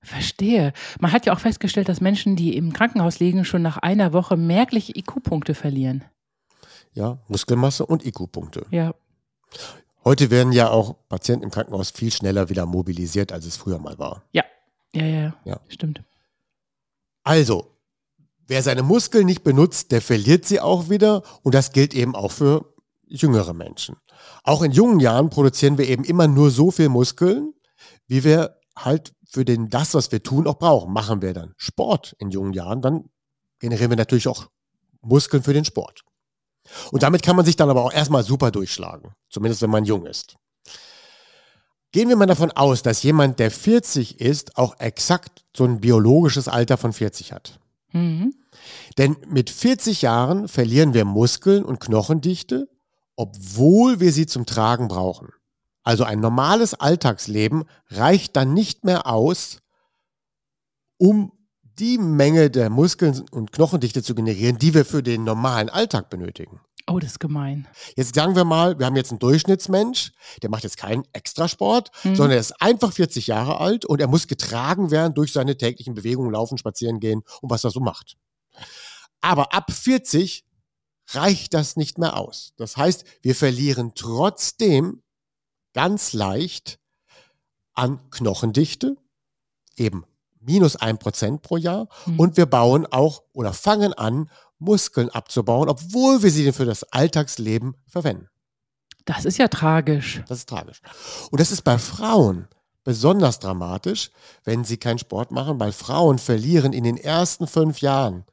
Verstehe. 0.01 0.73
Man 0.99 1.11
hat 1.11 1.25
ja 1.25 1.33
auch 1.33 1.39
festgestellt, 1.39 1.89
dass 1.89 2.01
Menschen, 2.01 2.35
die 2.35 2.55
im 2.55 2.71
Krankenhaus 2.71 3.19
liegen, 3.19 3.45
schon 3.45 3.61
nach 3.61 3.77
einer 3.77 4.13
Woche 4.13 4.37
merklich 4.37 4.95
IQ-Punkte 4.95 5.53
verlieren. 5.53 6.05
Ja, 6.93 7.19
Muskelmasse 7.27 7.85
und 7.85 8.05
IQ-Punkte. 8.05 8.65
Ja. 8.71 8.93
Heute 10.07 10.31
werden 10.31 10.53
ja 10.53 10.69
auch 10.69 10.95
Patienten 11.09 11.43
im 11.43 11.51
Krankenhaus 11.51 11.91
viel 11.91 12.13
schneller 12.13 12.47
wieder 12.47 12.65
mobilisiert, 12.65 13.33
als 13.33 13.45
es 13.45 13.57
früher 13.57 13.77
mal 13.77 13.99
war. 13.99 14.23
Ja, 14.31 14.45
ja, 14.95 15.05
ja. 15.05 15.35
Ja. 15.43 15.59
Stimmt. 15.67 16.01
Also, 17.25 17.75
wer 18.47 18.63
seine 18.63 18.83
Muskeln 18.83 19.25
nicht 19.25 19.43
benutzt, 19.43 19.91
der 19.91 20.01
verliert 20.01 20.45
sie 20.45 20.61
auch 20.61 20.89
wieder. 20.89 21.23
Und 21.43 21.55
das 21.55 21.73
gilt 21.73 21.93
eben 21.93 22.15
auch 22.15 22.31
für 22.31 22.73
jüngere 23.05 23.53
Menschen. 23.53 23.97
Auch 24.43 24.61
in 24.61 24.71
jungen 24.71 25.01
Jahren 25.01 25.29
produzieren 25.29 25.77
wir 25.77 25.89
eben 25.89 26.05
immer 26.05 26.29
nur 26.29 26.51
so 26.51 26.71
viel 26.71 26.87
Muskeln, 26.87 27.53
wie 28.07 28.23
wir 28.23 28.61
halt 28.77 29.13
für 29.29 29.43
den, 29.43 29.67
das, 29.67 29.93
was 29.93 30.09
wir 30.13 30.23
tun, 30.23 30.47
auch 30.47 30.57
brauchen. 30.57 30.93
Machen 30.93 31.21
wir 31.21 31.33
dann 31.33 31.53
Sport 31.57 32.15
in 32.17 32.29
jungen 32.29 32.53
Jahren, 32.53 32.81
dann 32.81 33.09
generieren 33.59 33.91
wir 33.91 33.97
natürlich 33.97 34.29
auch 34.29 34.47
Muskeln 35.01 35.43
für 35.43 35.51
den 35.51 35.65
Sport. 35.65 36.05
Und 36.91 37.03
damit 37.03 37.23
kann 37.23 37.35
man 37.35 37.45
sich 37.45 37.55
dann 37.55 37.69
aber 37.69 37.83
auch 37.83 37.93
erstmal 37.93 38.23
super 38.23 38.51
durchschlagen. 38.51 39.11
Zumindest 39.29 39.61
wenn 39.61 39.69
man 39.69 39.85
jung 39.85 40.05
ist. 40.05 40.35
Gehen 41.91 42.09
wir 42.09 42.15
mal 42.15 42.25
davon 42.25 42.51
aus, 42.51 42.83
dass 42.83 43.03
jemand, 43.03 43.39
der 43.39 43.49
40 43.49 44.19
ist, 44.19 44.57
auch 44.57 44.79
exakt 44.79 45.45
so 45.55 45.63
ein 45.63 45.79
biologisches 45.79 46.47
Alter 46.47 46.77
von 46.77 46.93
40 46.93 47.31
hat. 47.31 47.59
Mhm. 47.93 48.35
Denn 48.97 49.15
mit 49.27 49.49
40 49.49 50.01
Jahren 50.01 50.47
verlieren 50.47 50.93
wir 50.93 51.05
Muskeln 51.05 51.63
und 51.63 51.79
Knochendichte, 51.79 52.67
obwohl 53.15 53.99
wir 53.99 54.11
sie 54.11 54.25
zum 54.25 54.45
Tragen 54.45 54.87
brauchen. 54.87 55.29
Also 55.83 56.03
ein 56.03 56.19
normales 56.19 56.73
Alltagsleben 56.73 57.63
reicht 57.89 58.35
dann 58.35 58.53
nicht 58.53 58.83
mehr 58.83 59.07
aus, 59.07 59.59
um 60.97 61.31
die 61.79 61.97
Menge 61.97 62.49
der 62.49 62.69
Muskeln 62.69 63.23
und 63.31 63.51
Knochendichte 63.51 64.01
zu 64.03 64.15
generieren, 64.15 64.57
die 64.57 64.73
wir 64.73 64.85
für 64.85 65.03
den 65.03 65.23
normalen 65.23 65.69
Alltag 65.69 66.09
benötigen. 66.09 66.59
Oh, 66.89 66.99
das 66.99 67.11
ist 67.11 67.19
gemein. 67.19 67.67
Jetzt 67.97 68.15
sagen 68.15 68.35
wir 68.35 68.45
mal, 68.45 68.79
wir 68.79 68.85
haben 68.85 68.95
jetzt 68.95 69.11
einen 69.11 69.19
Durchschnittsmensch, 69.19 70.13
der 70.41 70.49
macht 70.49 70.63
jetzt 70.63 70.77
keinen 70.77 71.03
Extrasport, 71.11 71.91
Mhm. 72.03 72.15
sondern 72.15 72.31
er 72.31 72.39
ist 72.39 72.61
einfach 72.61 72.93
40 72.93 73.27
Jahre 73.27 73.59
alt 73.59 73.83
und 73.85 73.99
er 73.99 74.07
muss 74.07 74.27
getragen 74.27 74.89
werden 74.89 75.13
durch 75.13 75.33
seine 75.33 75.57
täglichen 75.57 75.95
Bewegungen, 75.95 76.31
laufen, 76.31 76.57
spazieren 76.57 77.01
gehen 77.01 77.23
und 77.41 77.49
was 77.49 77.65
er 77.65 77.71
so 77.71 77.81
macht. 77.81 78.15
Aber 79.19 79.53
ab 79.53 79.71
40 79.71 80.45
reicht 81.09 81.53
das 81.53 81.75
nicht 81.75 81.97
mehr 81.97 82.15
aus. 82.17 82.53
Das 82.55 82.77
heißt, 82.77 83.03
wir 83.21 83.35
verlieren 83.35 83.91
trotzdem 83.93 85.03
ganz 85.73 86.13
leicht 86.13 86.79
an 87.73 87.99
Knochendichte, 88.11 88.95
eben 89.75 90.05
minus 90.47 90.75
ein 90.75 90.97
Prozent 90.97 91.41
pro 91.43 91.57
Jahr. 91.57 91.87
Mhm. 92.05 92.19
Und 92.19 92.37
wir 92.37 92.47
bauen 92.47 92.87
auch 92.87 93.21
oder 93.33 93.53
fangen 93.53 93.93
an, 93.93 94.29
Muskeln 94.59 95.09
abzubauen, 95.09 95.69
obwohl 95.69 96.23
wir 96.23 96.31
sie 96.31 96.51
für 96.51 96.65
das 96.65 96.83
Alltagsleben 96.85 97.75
verwenden. 97.85 98.27
Das 99.05 99.25
ist 99.25 99.37
ja 99.37 99.47
tragisch. 99.47 100.23
Das 100.27 100.39
ist 100.39 100.49
tragisch. 100.49 100.81
Und 101.31 101.39
das 101.39 101.51
ist 101.51 101.61
bei 101.61 101.77
Frauen 101.77 102.47
besonders 102.83 103.39
dramatisch, 103.39 104.11
wenn 104.43 104.63
sie 104.63 104.77
keinen 104.77 104.97
Sport 104.97 105.31
machen, 105.31 105.59
weil 105.59 105.71
Frauen 105.71 106.19
verlieren 106.19 106.73
in 106.73 106.83
den 106.83 106.97
ersten 106.97 107.45
fünf 107.45 107.81
Jahren, 107.81 108.25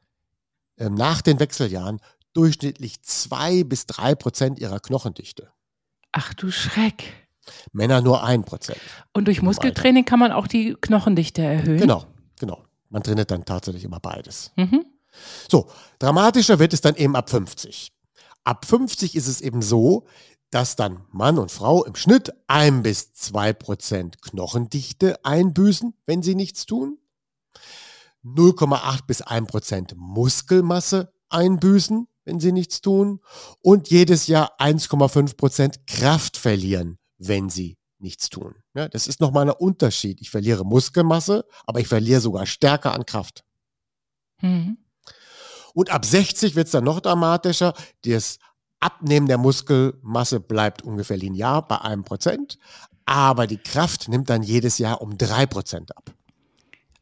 äh, 0.76 0.88
nach 0.88 1.22
den 1.22 1.40
Wechseljahren, 1.40 2.00
durchschnittlich 2.32 3.02
zwei 3.02 3.64
bis 3.64 3.86
drei 3.86 4.14
Prozent 4.14 4.58
ihrer 4.58 4.80
Knochendichte. 4.80 5.50
Ach 6.12 6.34
du 6.34 6.50
Schreck. 6.50 7.23
Männer 7.72 8.00
nur 8.00 8.24
ein 8.24 8.44
Prozent. 8.44 8.78
Und 9.12 9.26
durch 9.26 9.42
Muskeltraining 9.42 10.04
kann 10.04 10.18
man 10.18 10.32
auch 10.32 10.46
die 10.46 10.76
Knochendichte 10.80 11.42
erhöhen. 11.42 11.78
Genau, 11.78 12.04
genau. 12.38 12.62
Man 12.88 13.02
trainiert 13.02 13.30
dann 13.30 13.44
tatsächlich 13.44 13.84
immer 13.84 14.00
beides. 14.00 14.52
Mhm. 14.56 14.84
So, 15.48 15.68
dramatischer 15.98 16.58
wird 16.58 16.72
es 16.72 16.80
dann 16.80 16.96
eben 16.96 17.16
ab 17.16 17.30
50. 17.30 17.92
Ab 18.44 18.64
50 18.66 19.14
ist 19.14 19.26
es 19.26 19.40
eben 19.40 19.62
so, 19.62 20.06
dass 20.50 20.76
dann 20.76 21.04
Mann 21.10 21.38
und 21.38 21.50
Frau 21.50 21.84
im 21.84 21.96
Schnitt 21.96 22.32
ein 22.46 22.82
bis 22.82 23.12
zwei 23.14 23.52
Prozent 23.52 24.22
Knochendichte 24.22 25.24
einbüßen, 25.24 25.94
wenn 26.06 26.22
sie 26.22 26.34
nichts 26.34 26.66
tun. 26.66 26.98
0,8 28.24 29.06
bis 29.06 29.22
1 29.22 29.48
Prozent 29.48 29.94
Muskelmasse 29.96 31.12
einbüßen, 31.28 32.06
wenn 32.24 32.40
sie 32.40 32.52
nichts 32.52 32.80
tun. 32.80 33.20
Und 33.60 33.90
jedes 33.90 34.26
Jahr 34.28 34.58
1,5 34.60 35.36
Prozent 35.36 35.86
Kraft 35.86 36.36
verlieren, 36.36 36.98
wenn 37.18 37.50
sie 37.50 37.76
nichts 37.98 38.28
tun. 38.28 38.54
Ja, 38.74 38.88
das 38.88 39.06
ist 39.06 39.20
nochmal 39.20 39.48
ein 39.48 39.54
Unterschied. 39.54 40.20
Ich 40.20 40.30
verliere 40.30 40.64
Muskelmasse, 40.64 41.44
aber 41.64 41.80
ich 41.80 41.88
verliere 41.88 42.20
sogar 42.20 42.46
stärker 42.46 42.92
an 42.92 43.06
Kraft. 43.06 43.44
Mhm. 44.40 44.78
Und 45.74 45.90
ab 45.90 46.04
60 46.04 46.54
wird 46.54 46.66
es 46.66 46.72
dann 46.72 46.84
noch 46.84 47.00
dramatischer. 47.00 47.72
Das 48.04 48.38
Abnehmen 48.80 49.26
der 49.26 49.38
Muskelmasse 49.38 50.40
bleibt 50.40 50.82
ungefähr 50.82 51.16
linear 51.16 51.66
bei 51.66 51.80
einem 51.80 52.04
Prozent, 52.04 52.58
aber 53.06 53.46
die 53.46 53.56
Kraft 53.58 54.08
nimmt 54.08 54.28
dann 54.30 54.42
jedes 54.42 54.78
Jahr 54.78 55.00
um 55.00 55.16
drei 55.16 55.46
Prozent 55.46 55.96
ab. 55.96 56.12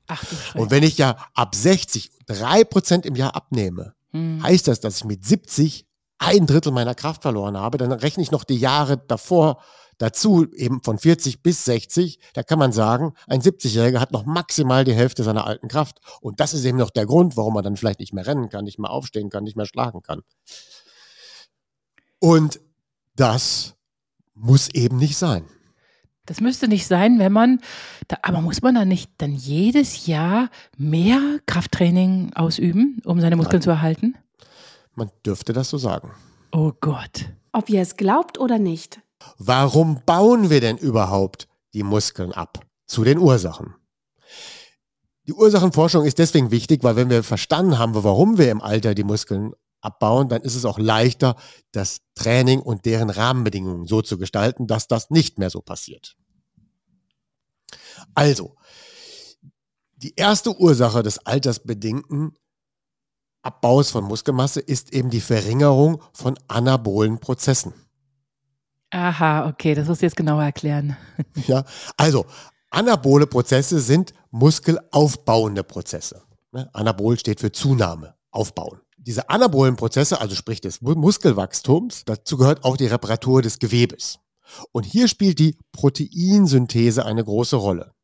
Ach. 0.07 0.22
Und 0.55 0.70
wenn 0.70 0.83
ich 0.83 0.98
ja 0.98 1.16
ab 1.35 1.55
60 1.55 2.11
drei 2.27 2.64
Prozent 2.64 3.07
im 3.07 3.14
Jahr 3.16 3.35
abnehme, 3.35 3.94
Mhm. 4.12 4.42
heißt 4.42 4.68
das, 4.68 4.81
dass 4.81 4.98
ich 4.98 5.05
mit 5.05 5.25
70 5.25 5.87
ein 6.18 6.46
Drittel 6.46 6.70
meiner 6.70 6.94
Kraft 6.94 7.22
verloren 7.22 7.57
habe. 7.57 7.79
Dann 7.79 7.92
rechne 7.92 8.22
ich 8.22 8.31
noch 8.31 8.44
die 8.44 8.59
Jahre 8.59 8.98
davor 8.98 9.62
dazu, 10.03 10.47
eben 10.53 10.83
von 10.83 10.99
40 10.99 11.43
bis 11.43 11.65
60. 11.65 12.19
Da 12.35 12.43
kann 12.43 12.59
man 12.59 12.73
sagen, 12.73 13.15
ein 13.29 13.41
70-Jähriger 13.41 14.01
hat 14.01 14.12
noch 14.12 14.27
maximal 14.27 14.85
die 14.85 14.95
Hälfte 14.95 15.23
seiner 15.23 15.47
alten 15.47 15.69
Kraft. 15.69 16.01
Und 16.21 16.41
das 16.41 16.55
ist 16.55 16.65
eben 16.65 16.79
noch 16.79 16.91
der 16.91 17.07
Grund, 17.07 17.37
warum 17.37 17.57
er 17.57 17.62
dann 17.62 17.77
vielleicht 17.77 18.01
nicht 18.01 18.12
mehr 18.12 18.27
rennen 18.27 18.49
kann, 18.49 18.65
nicht 18.65 18.79
mehr 18.79 18.91
aufstehen 18.91 19.31
kann, 19.31 19.45
nicht 19.45 19.57
mehr 19.57 19.67
schlagen 19.67 20.03
kann. 20.03 20.23
Und 22.19 22.61
das 23.17 23.75
muss 24.35 24.69
eben 24.71 24.97
nicht 24.97 25.17
sein. 25.17 25.45
Das 26.27 26.41
müsste 26.41 26.69
nicht 26.69 26.87
sein, 26.87 27.19
wenn 27.19 27.33
man, 27.33 27.61
da, 28.09 28.17
aber 28.23 28.41
muss 28.41 28.62
man 28.62 28.75
dann 28.75 28.88
nicht 28.88 29.11
dann 29.19 29.33
jedes 29.33 30.07
Jahr 30.07 30.51
mehr 30.79 31.21
Krafttraining 31.47 32.33
ausüben, 32.35 33.03
um 33.05 33.21
seine 33.21 33.37
Muskeln 33.37 33.59
Nein. 33.59 33.62
zu 33.62 33.71
erhalten? 33.71 34.17
Man 34.95 35.11
dürfte 35.27 35.53
das 35.53 35.71
so 35.71 35.79
sagen. 35.79 36.12
Oh 36.53 36.73
Gott. 36.81 37.27
Ob 37.53 37.69
ihr 37.69 37.83
es 37.83 37.97
glaubt 37.97 38.38
oder 38.38 38.59
nicht. 38.59 39.01
Warum 39.38 40.02
bauen 40.04 40.50
wir 40.50 40.61
denn 40.61 40.76
überhaupt 40.76 41.48
die 41.74 41.82
Muskeln 41.82 42.32
ab? 42.32 42.64
Zu 42.87 43.04
den 43.04 43.18
Ursachen. 43.18 43.74
Die 45.26 45.32
Ursachenforschung 45.32 46.04
ist 46.04 46.18
deswegen 46.18 46.50
wichtig, 46.50 46.82
weil 46.82 46.96
wenn 46.96 47.11
wir 47.11 47.22
verstanden 47.22 47.78
haben, 47.78 47.94
warum 47.94 48.38
wir 48.38 48.50
im 48.50 48.61
Alter 48.61 48.94
die 48.94 49.04
Muskeln 49.04 49.52
abbauen, 49.80 50.28
dann 50.28 50.42
ist 50.42 50.54
es 50.54 50.64
auch 50.64 50.78
leichter, 50.78 51.37
das 51.70 52.00
Training 52.14 52.61
und 52.61 52.85
deren 52.87 53.11
Rahmenbedingungen 53.11 53.87
so 53.87 54.02
zu 54.02 54.18
gestalten, 54.18 54.66
dass 54.66 54.88
das 54.88 55.11
nicht 55.11 55.38
mehr 55.38 55.50
so 55.50 55.61
passiert. 55.61 56.16
Also, 58.14 58.56
die 59.96 60.14
erste 60.16 60.56
Ursache 60.58 61.02
des 61.02 61.18
altersbedingten 61.20 62.37
Abbaus 63.42 63.90
von 63.90 64.04
Muskelmasse 64.04 64.61
ist 64.61 64.92
eben 64.92 65.11
die 65.11 65.20
Verringerung 65.20 66.02
von 66.12 66.38
anabolen 66.48 67.18
Prozessen. 67.18 67.74
Aha, 68.92 69.48
okay, 69.48 69.74
das 69.74 69.88
musst 69.88 70.02
du 70.02 70.07
jetzt 70.07 70.16
genauer 70.16 70.42
erklären. 70.44 70.96
Ja, 71.46 71.64
also 71.96 72.26
anabole 72.70 73.26
Prozesse 73.26 73.81
sind 73.81 74.12
muskelaufbauende 74.31 75.64
Prozesse. 75.64 76.22
Ne? 76.52 76.68
Anabol 76.74 77.18
steht 77.18 77.40
für 77.40 77.50
Zunahme, 77.52 78.14
aufbauen. 78.31 78.81
Diese 78.98 79.28
anabolen 79.31 79.76
Prozesse, 79.76 80.20
also 80.20 80.35
sprich 80.37 80.61
des 80.61 80.81
Mu- 80.83 80.94
Muskelwachstums, 80.94 82.05
dazu 82.05 82.37
gehört 82.37 82.64
auch 82.64 82.76
die 82.76 82.87
Reparatur 82.87 83.42
des 83.42 83.59
Gewebes. 83.59 84.18
Und 84.70 84.85
hier 84.85 85.09
spielt 85.09 85.38
die 85.38 85.57
Proteinsynthese 85.72 87.05
eine 87.05 87.24
große 87.24 87.57
Rolle. 87.57 87.94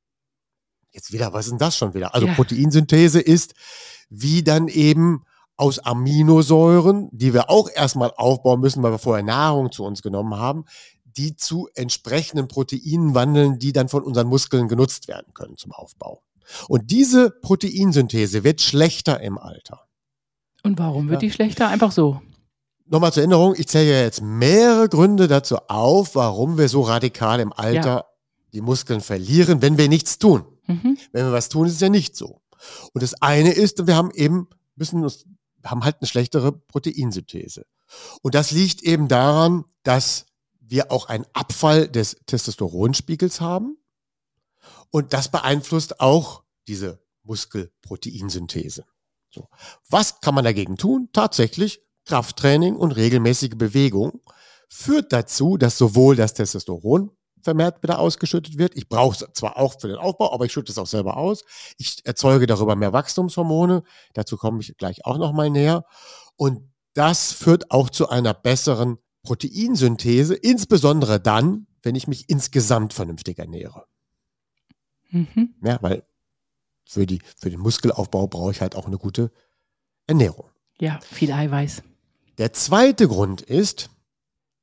Jetzt 0.91 1.13
wieder, 1.13 1.33
was 1.35 1.47
ist 1.47 1.51
denn 1.53 1.59
das 1.59 1.77
schon 1.77 1.95
wieder? 1.95 2.15
Also 2.15 2.27
Ja. 2.27 2.35
Proteinsynthese 2.35 3.21
ist, 3.21 3.55
wie 4.09 4.43
dann 4.43 4.69
eben 4.69 5.23
aus 5.59 5.79
Aminosäuren, 5.81 7.09
die 7.13 7.35
wir 7.35 7.51
auch 7.51 7.69
erstmal 7.71 8.13
aufbauen 8.17 8.61
müssen, 8.61 8.83
weil 8.83 8.93
wir 8.93 8.99
vorher 8.99 9.25
Nahrung 9.25 9.71
zu 9.71 9.85
uns 9.85 10.03
genommen 10.03 10.37
haben, 10.37 10.65
die 11.05 11.37
zu 11.37 11.69
entsprechenden 11.75 12.49
Proteinen 12.49 13.15
wandeln, 13.15 13.59
die 13.59 13.73
dann 13.73 13.89
von 13.89 14.05
unseren 14.05 14.29
Muskeln 14.29 14.69
genutzt 14.69 15.09
werden 15.09 15.35
können 15.35 15.57
zum 15.57 15.73
Aufbau. 15.73 16.23
Und 16.69 16.91
diese 16.91 17.31
Proteinsynthese 17.31 18.45
wird 18.45 18.61
schlechter 18.61 19.21
im 19.21 19.37
Alter. 19.37 19.83
Und 20.63 20.79
warum 20.79 21.09
wird 21.09 21.23
Ja. 21.23 21.29
die 21.29 21.33
schlechter? 21.35 21.69
Einfach 21.69 21.93
so. 21.93 22.23
Nochmal 22.87 23.13
zur 23.13 23.23
Erinnerung, 23.23 23.55
ich 23.57 23.69
zähle 23.69 23.91
ja 23.91 24.01
jetzt 24.03 24.23
mehrere 24.23 24.89
Gründe 24.89 25.29
dazu 25.29 25.57
auf, 25.69 26.15
warum 26.15 26.57
wir 26.57 26.69
so 26.69 26.83
radikal 26.83 27.41
im 27.41 27.53
Alter 27.53 28.07
die 28.55 28.63
Muskeln 28.63 29.01
verlieren, 29.01 29.61
wenn 29.61 29.77
wir 29.77 29.89
nichts 29.89 30.19
tun. 30.19 30.45
Mhm. 30.67 30.97
Wenn 31.13 31.27
wir 31.27 31.33
was 31.33 31.49
tun, 31.51 31.67
ist 31.67 31.75
es 31.75 31.81
ja 31.81 31.91
nicht 31.91 32.17
so. 32.17 32.41
Und 32.95 33.03
das 33.03 33.21
eine 33.21 33.53
ist, 33.53 33.87
wir 33.87 33.95
haben 33.95 34.11
eben, 34.13 34.49
müssen 34.77 35.03
uns, 35.03 35.27
haben 35.71 35.85
halt 35.85 35.97
eine 36.01 36.09
schlechtere 36.09 36.53
Proteinsynthese. 36.53 37.67
Und 38.23 38.35
das 38.35 38.51
liegt 38.51 38.83
eben 38.83 39.09
daran, 39.09 39.65
dass 39.83 40.27
wir 40.61 40.93
auch 40.93 41.09
einen 41.09 41.27
Abfall 41.33 41.89
des 41.89 42.17
Testosteronspiegels 42.27 43.41
haben. 43.41 43.79
Und 44.91 45.13
das 45.13 45.31
beeinflusst 45.31 46.01
auch 46.01 46.45
diese 46.67 47.03
Muskelproteinsynthese. 47.23 48.85
So. 49.31 49.49
Was 49.89 50.21
kann 50.21 50.35
man 50.35 50.45
dagegen 50.45 50.77
tun? 50.77 51.09
Tatsächlich 51.13 51.83
Krafttraining 52.05 52.77
und 52.77 52.93
regelmäßige 52.93 53.57
Bewegung 53.57 54.23
führt 54.69 55.13
dazu, 55.13 55.57
dass 55.57 55.79
sowohl 55.79 56.17
das 56.17 56.35
Testosteron 56.35 57.11
vermehrt 57.49 57.83
wieder 57.83 57.99
ausgeschüttet 57.99 58.59
wird. 58.59 58.77
Ich 58.77 58.91
brauche 58.91 59.25
es 59.25 59.33
zwar 59.33 59.57
auch 59.57 59.81
für 59.81 59.89
den 59.89 59.97
Aufbau, 59.97 60.35
aber 60.35 60.45
ich 60.45 60.53
schütte 60.53 60.71
es 60.71 60.77
auch 60.77 60.87
selber 60.87 61.17
aus. 61.17 61.45
Ich 61.79 62.05
erzeuge 62.05 62.47
darüber 62.47 62.77
mehr 62.77 62.93
Wachstumshormone. 62.93 63.85
Dazu 64.13 64.37
komme 64.37 64.61
ich 64.61 64.77
gleich 64.77 65.07
auch 65.07 65.17
noch 65.17 65.33
mal 65.33 65.49
näher. 65.49 65.87
Und 66.37 66.71
das 66.93 67.33
führt 67.33 67.71
auch 67.71 67.89
zu 67.89 68.11
einer 68.11 68.35
besseren 68.35 68.99
Proteinsynthese, 69.23 70.35
insbesondere 70.35 71.21
dann, 71.21 71.67
wenn 71.83 71.95
ich 71.95 72.07
mich 72.07 72.29
insgesamt 72.29 72.93
vernünftig 72.93 73.39
ernähre. 73.39 73.87
Mhm. 75.09 75.55
Ja, 75.65 75.79
weil 75.81 76.03
für, 76.85 77.07
die, 77.07 77.23
für 77.39 77.49
den 77.49 77.61
Muskelaufbau 77.61 78.27
brauche 78.27 78.51
ich 78.51 78.61
halt 78.61 78.77
auch 78.77 78.87
eine 78.87 78.99
gute 78.99 79.33
Ernährung. 80.07 80.51
Ja, 80.81 81.01
viel 81.01 81.33
Eiweiß. 81.33 81.83
Der 82.37 82.53
zweite 82.53 83.09
Grund 83.09 83.41
ist, 83.41 83.89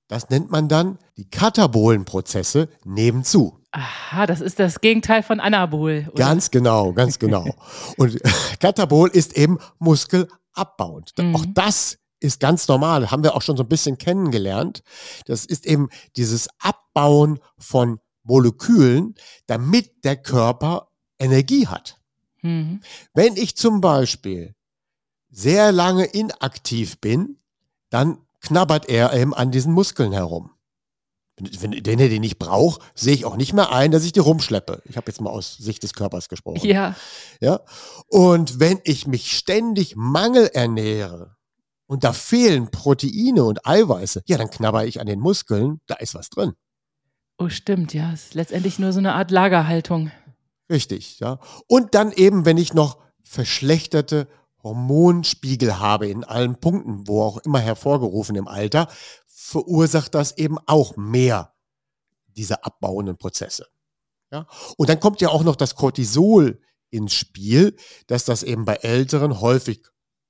das 0.07 0.29
nennt 0.29 0.51
man 0.51 0.67
dann 0.67 0.99
die 1.17 1.29
Katabolenprozesse 1.29 2.69
nebenzu. 2.83 3.59
Aha, 3.71 4.25
das 4.25 4.39
ist 4.39 4.59
das 4.59 4.79
Gegenteil 4.79 5.23
von 5.23 5.39
Anabol. 5.39 6.07
oder? 6.11 6.23
Ganz 6.23 6.51
genau, 6.51 6.93
ganz 6.93 7.19
genau. 7.19 7.45
Und 7.97 8.19
Katabol 8.59 9.09
ist 9.09 9.35
eben 9.35 9.59
muskelabbauend. 9.79 11.11
Mhm. 11.17 11.35
Auch 11.35 11.45
das 11.53 11.97
ist 12.19 12.39
ganz 12.39 12.67
normal, 12.67 13.11
haben 13.11 13.23
wir 13.23 13.35
auch 13.35 13.41
schon 13.41 13.57
so 13.57 13.63
ein 13.63 13.69
bisschen 13.69 13.97
kennengelernt. 13.97 14.81
Das 15.25 15.45
ist 15.45 15.65
eben 15.65 15.89
dieses 16.15 16.47
Abbauen 16.59 17.39
von 17.57 17.99
Molekülen, 18.23 19.15
damit 19.45 20.03
der 20.03 20.15
Körper 20.17 20.87
Energie 21.19 21.67
hat. 21.67 21.99
Mhm. 22.41 22.81
Wenn 23.13 23.35
ich 23.35 23.57
zum 23.57 23.81
Beispiel 23.81 24.55
sehr 25.29 25.71
lange 25.71 26.05
inaktiv 26.05 26.99
bin, 26.99 27.39
dann 27.89 28.24
knabbert 28.45 28.87
er 28.87 29.13
eben 29.13 29.33
an 29.33 29.51
diesen 29.51 29.73
Muskeln 29.73 30.13
herum. 30.13 30.51
Wenn, 31.37 31.85
wenn 31.85 31.99
er 31.99 32.07
den 32.07 32.21
nicht 32.21 32.39
braucht, 32.39 32.81
sehe 32.95 33.13
ich 33.13 33.25
auch 33.25 33.35
nicht 33.35 33.51
mehr 33.51 33.73
ein, 33.73 33.91
dass 33.91 34.05
ich 34.05 34.13
die 34.13 34.21
rumschleppe. 34.21 34.81
Ich 34.85 34.95
habe 34.95 35.11
jetzt 35.11 35.19
mal 35.19 35.31
aus 35.31 35.57
Sicht 35.57 35.83
des 35.83 35.93
Körpers 35.93 36.29
gesprochen. 36.29 36.65
Ja, 36.65 36.95
Ja? 37.41 37.59
Und 38.07 38.61
wenn 38.61 38.79
ich 38.85 39.05
mich 39.05 39.35
ständig 39.35 39.97
mangelernähre 39.97 41.35
und 41.87 42.05
da 42.05 42.13
fehlen 42.13 42.71
Proteine 42.71 43.43
und 43.43 43.65
Eiweiße, 43.67 44.23
ja, 44.27 44.37
dann 44.37 44.49
knabber 44.49 44.85
ich 44.85 45.01
an 45.01 45.07
den 45.07 45.19
Muskeln, 45.19 45.81
da 45.87 45.95
ist 45.95 46.15
was 46.15 46.29
drin. 46.29 46.53
oh 47.37 47.49
stimmt, 47.49 47.93
ja. 47.93 48.13
Es 48.13 48.27
ist 48.27 48.33
letztendlich 48.35 48.79
nur 48.79 48.93
so 48.93 48.99
eine 48.99 49.13
Art 49.13 49.29
Lagerhaltung. 49.29 50.11
Richtig, 50.71 51.19
ja. 51.19 51.39
Und 51.67 51.95
dann 51.95 52.13
eben, 52.13 52.45
wenn 52.45 52.57
ich 52.57 52.73
noch 52.73 52.97
verschlechterte 53.23 54.29
Hormonspiegel 54.65 55.79
habe 55.79 56.07
in 56.07 56.23
allen 56.23 56.59
Punkten, 56.59 57.07
wo 57.07 57.21
auch 57.21 57.37
immer 57.37 57.59
hervorgerufen 57.59 58.35
im 58.35 58.47
Alter, 58.47 58.89
verursacht 59.27 60.15
das 60.15 60.37
eben 60.37 60.57
auch 60.65 60.97
mehr 60.97 61.53
diese 62.35 62.65
abbauenden 62.65 63.15
Prozesse. 63.15 63.67
Ja? 64.31 64.47
Und 64.75 64.89
dann 64.89 64.99
kommt 64.99 65.21
ja 65.21 65.29
auch 65.29 65.43
noch 65.43 65.55
das 65.55 65.75
Cortisol 65.75 66.59
ins 66.89 67.13
Spiel, 67.13 67.75
dass 68.07 68.25
das 68.25 68.43
eben 68.43 68.65
bei 68.65 68.75
Älteren 68.75 69.39
häufig 69.39 69.83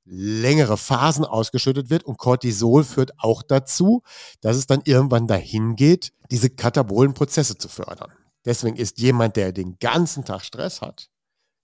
längere 0.04 0.78
Phasen 0.78 1.26
ausgeschüttet 1.26 1.90
wird 1.90 2.04
und 2.04 2.18
Cortisol 2.18 2.84
führt 2.84 3.14
auch 3.18 3.42
dazu, 3.42 4.04
dass 4.42 4.58
es 4.58 4.68
dann 4.68 4.82
irgendwann 4.84 5.28
dahin 5.28 5.76
geht, 5.76 6.14
diese 6.30 6.50
katabolen 6.50 7.14
Prozesse 7.14 7.58
zu 7.58 7.70
fördern. 7.70 8.12
Deswegen 8.44 8.76
ist 8.76 9.00
jemand, 9.00 9.36
der 9.38 9.52
den 9.52 9.80
ganzen 9.80 10.26
Tag 10.26 10.44
Stress 10.44 10.82
hat, 10.82 11.10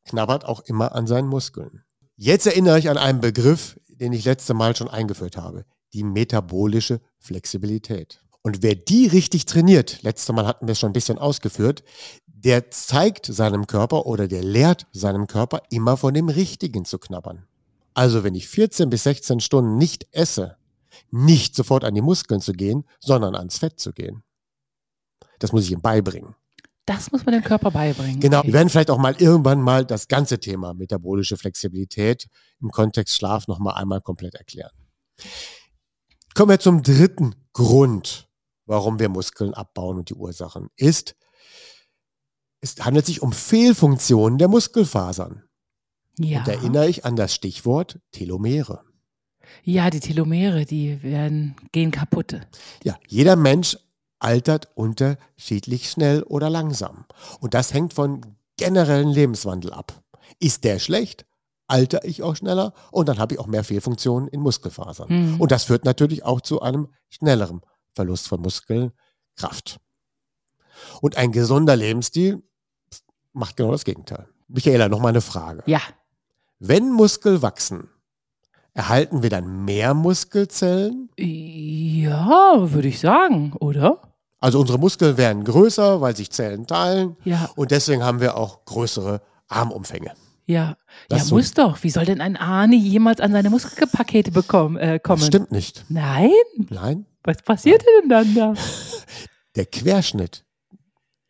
knabbert 0.05 0.45
auch 0.45 0.61
immer 0.61 0.95
an 0.95 1.05
seinen 1.05 1.27
Muskeln. 1.27 1.83
Jetzt 2.23 2.45
erinnere 2.45 2.77
ich 2.77 2.87
an 2.87 2.99
einen 2.99 3.19
Begriff, 3.19 3.79
den 3.87 4.13
ich 4.13 4.25
letzte 4.25 4.53
Mal 4.53 4.75
schon 4.75 4.87
eingeführt 4.87 5.37
habe, 5.37 5.65
die 5.91 6.03
metabolische 6.03 7.01
Flexibilität. 7.17 8.21
Und 8.43 8.61
wer 8.61 8.75
die 8.75 9.07
richtig 9.07 9.47
trainiert, 9.47 10.03
letzte 10.03 10.31
Mal 10.31 10.45
hatten 10.45 10.67
wir 10.67 10.73
es 10.73 10.79
schon 10.79 10.91
ein 10.91 10.93
bisschen 10.93 11.17
ausgeführt, 11.17 11.83
der 12.27 12.69
zeigt 12.69 13.25
seinem 13.25 13.65
Körper 13.65 14.05
oder 14.05 14.27
der 14.27 14.43
lehrt 14.43 14.85
seinem 14.91 15.25
Körper 15.25 15.63
immer 15.71 15.97
von 15.97 16.13
dem 16.13 16.29
Richtigen 16.29 16.85
zu 16.85 16.99
knabbern. 16.99 17.47
Also 17.95 18.23
wenn 18.23 18.35
ich 18.35 18.47
14 18.47 18.91
bis 18.91 19.01
16 19.01 19.39
Stunden 19.39 19.79
nicht 19.79 20.05
esse, 20.11 20.57
nicht 21.09 21.55
sofort 21.55 21.83
an 21.83 21.95
die 21.95 22.03
Muskeln 22.03 22.39
zu 22.39 22.53
gehen, 22.53 22.83
sondern 22.99 23.35
ans 23.35 23.57
Fett 23.57 23.79
zu 23.79 23.93
gehen. 23.93 24.21
Das 25.39 25.53
muss 25.53 25.63
ich 25.63 25.71
ihm 25.71 25.81
beibringen. 25.81 26.35
Das 26.91 27.09
muss 27.09 27.25
man 27.25 27.31
dem 27.31 27.43
Körper 27.43 27.71
beibringen. 27.71 28.19
Genau. 28.19 28.39
Okay. 28.39 28.47
Wir 28.47 28.53
werden 28.53 28.69
vielleicht 28.69 28.89
auch 28.89 28.97
mal 28.97 29.15
irgendwann 29.17 29.61
mal 29.61 29.85
das 29.85 30.09
ganze 30.09 30.39
Thema 30.41 30.73
metabolische 30.73 31.37
Flexibilität 31.37 32.27
im 32.59 32.69
Kontext 32.69 33.15
Schlaf 33.15 33.47
noch 33.47 33.59
mal 33.59 33.75
einmal 33.75 34.01
komplett 34.01 34.35
erklären. 34.35 34.71
Kommen 36.33 36.49
wir 36.49 36.59
zum 36.59 36.83
dritten 36.83 37.35
Grund, 37.53 38.27
warum 38.65 38.99
wir 38.99 39.07
Muskeln 39.07 39.53
abbauen 39.53 39.99
und 39.99 40.09
die 40.09 40.15
Ursachen 40.15 40.67
ist, 40.75 41.15
es 42.59 42.75
handelt 42.81 43.05
sich 43.05 43.21
um 43.21 43.31
Fehlfunktionen 43.31 44.37
der 44.37 44.49
Muskelfasern. 44.49 45.43
ja. 46.19 46.39
Und 46.39 46.47
da 46.47 46.51
erinnere 46.51 46.89
ich 46.89 47.05
an 47.05 47.15
das 47.15 47.33
Stichwort 47.33 47.99
Telomere. 48.11 48.83
ja, 49.63 49.89
die 49.89 50.01
Telomere, 50.01 50.65
die 50.65 51.01
werden, 51.01 51.55
gehen 51.71 51.91
kaputt. 51.91 52.39
Ja, 52.83 52.99
jeder 53.07 53.37
Mensch 53.37 53.77
altert 54.21 54.69
unterschiedlich 54.75 55.89
schnell 55.89 56.23
oder 56.23 56.49
langsam. 56.49 57.05
Und 57.39 57.53
das 57.53 57.73
hängt 57.73 57.93
von 57.93 58.21
generellen 58.57 59.09
Lebenswandel 59.09 59.73
ab. 59.73 60.01
Ist 60.39 60.63
der 60.63 60.79
schlecht, 60.79 61.25
alter 61.67 62.05
ich 62.05 62.21
auch 62.21 62.35
schneller 62.35 62.73
und 62.91 63.09
dann 63.09 63.17
habe 63.17 63.33
ich 63.33 63.39
auch 63.39 63.47
mehr 63.47 63.63
Fehlfunktionen 63.63 64.27
in 64.27 64.41
Muskelfasern. 64.41 65.07
Mhm. 65.09 65.41
Und 65.41 65.51
das 65.51 65.63
führt 65.63 65.85
natürlich 65.85 66.23
auch 66.23 66.41
zu 66.41 66.61
einem 66.61 66.89
schnelleren 67.09 67.61
Verlust 67.93 68.27
von 68.27 68.41
Muskelkraft. 68.41 69.79
Und 71.01 71.17
ein 71.17 71.31
gesunder 71.31 71.75
Lebensstil 71.75 72.43
macht 73.33 73.57
genau 73.57 73.71
das 73.71 73.85
Gegenteil. 73.85 74.27
Michaela, 74.47 74.89
noch 74.89 74.99
mal 74.99 75.09
eine 75.09 75.21
Frage. 75.21 75.63
Ja. 75.65 75.81
Wenn 76.59 76.91
Muskel 76.91 77.41
wachsen, 77.41 77.89
erhalten 78.73 79.23
wir 79.23 79.29
dann 79.29 79.65
mehr 79.65 79.93
Muskelzellen? 79.93 81.09
Ja, 81.17 82.71
würde 82.71 82.87
ich 82.87 82.99
sagen, 82.99 83.53
oder? 83.53 84.10
Also 84.41 84.59
unsere 84.59 84.77
Muskeln 84.79 85.17
werden 85.17 85.43
größer, 85.45 86.01
weil 86.01 86.15
sich 86.15 86.31
Zellen 86.31 86.67
teilen. 86.67 87.15
Ja. 87.23 87.49
Und 87.55 87.71
deswegen 87.71 88.03
haben 88.03 88.19
wir 88.19 88.35
auch 88.35 88.65
größere 88.65 89.21
Armumfänge. 89.47 90.11
Ja, 90.47 90.75
Das 91.07 91.19
ja 91.19 91.25
so- 91.25 91.35
muss 91.35 91.53
doch. 91.53 91.81
Wie 91.83 91.89
soll 91.91 92.03
denn 92.05 92.19
ein 92.19 92.35
Arne 92.35 92.75
jemals 92.75 93.21
an 93.21 93.31
seine 93.31 93.49
Muskelpakete 93.49 94.31
bekommen, 94.31 94.75
äh, 94.77 94.99
kommen? 95.01 95.19
Das 95.19 95.27
stimmt 95.27 95.51
nicht. 95.51 95.85
Nein? 95.87 96.31
Nein. 96.69 97.05
Was 97.23 97.37
passiert 97.43 97.83
denn 98.01 98.09
dann 98.09 98.35
da? 98.35 98.53
Der 99.55 99.65
Querschnitt 99.65 100.43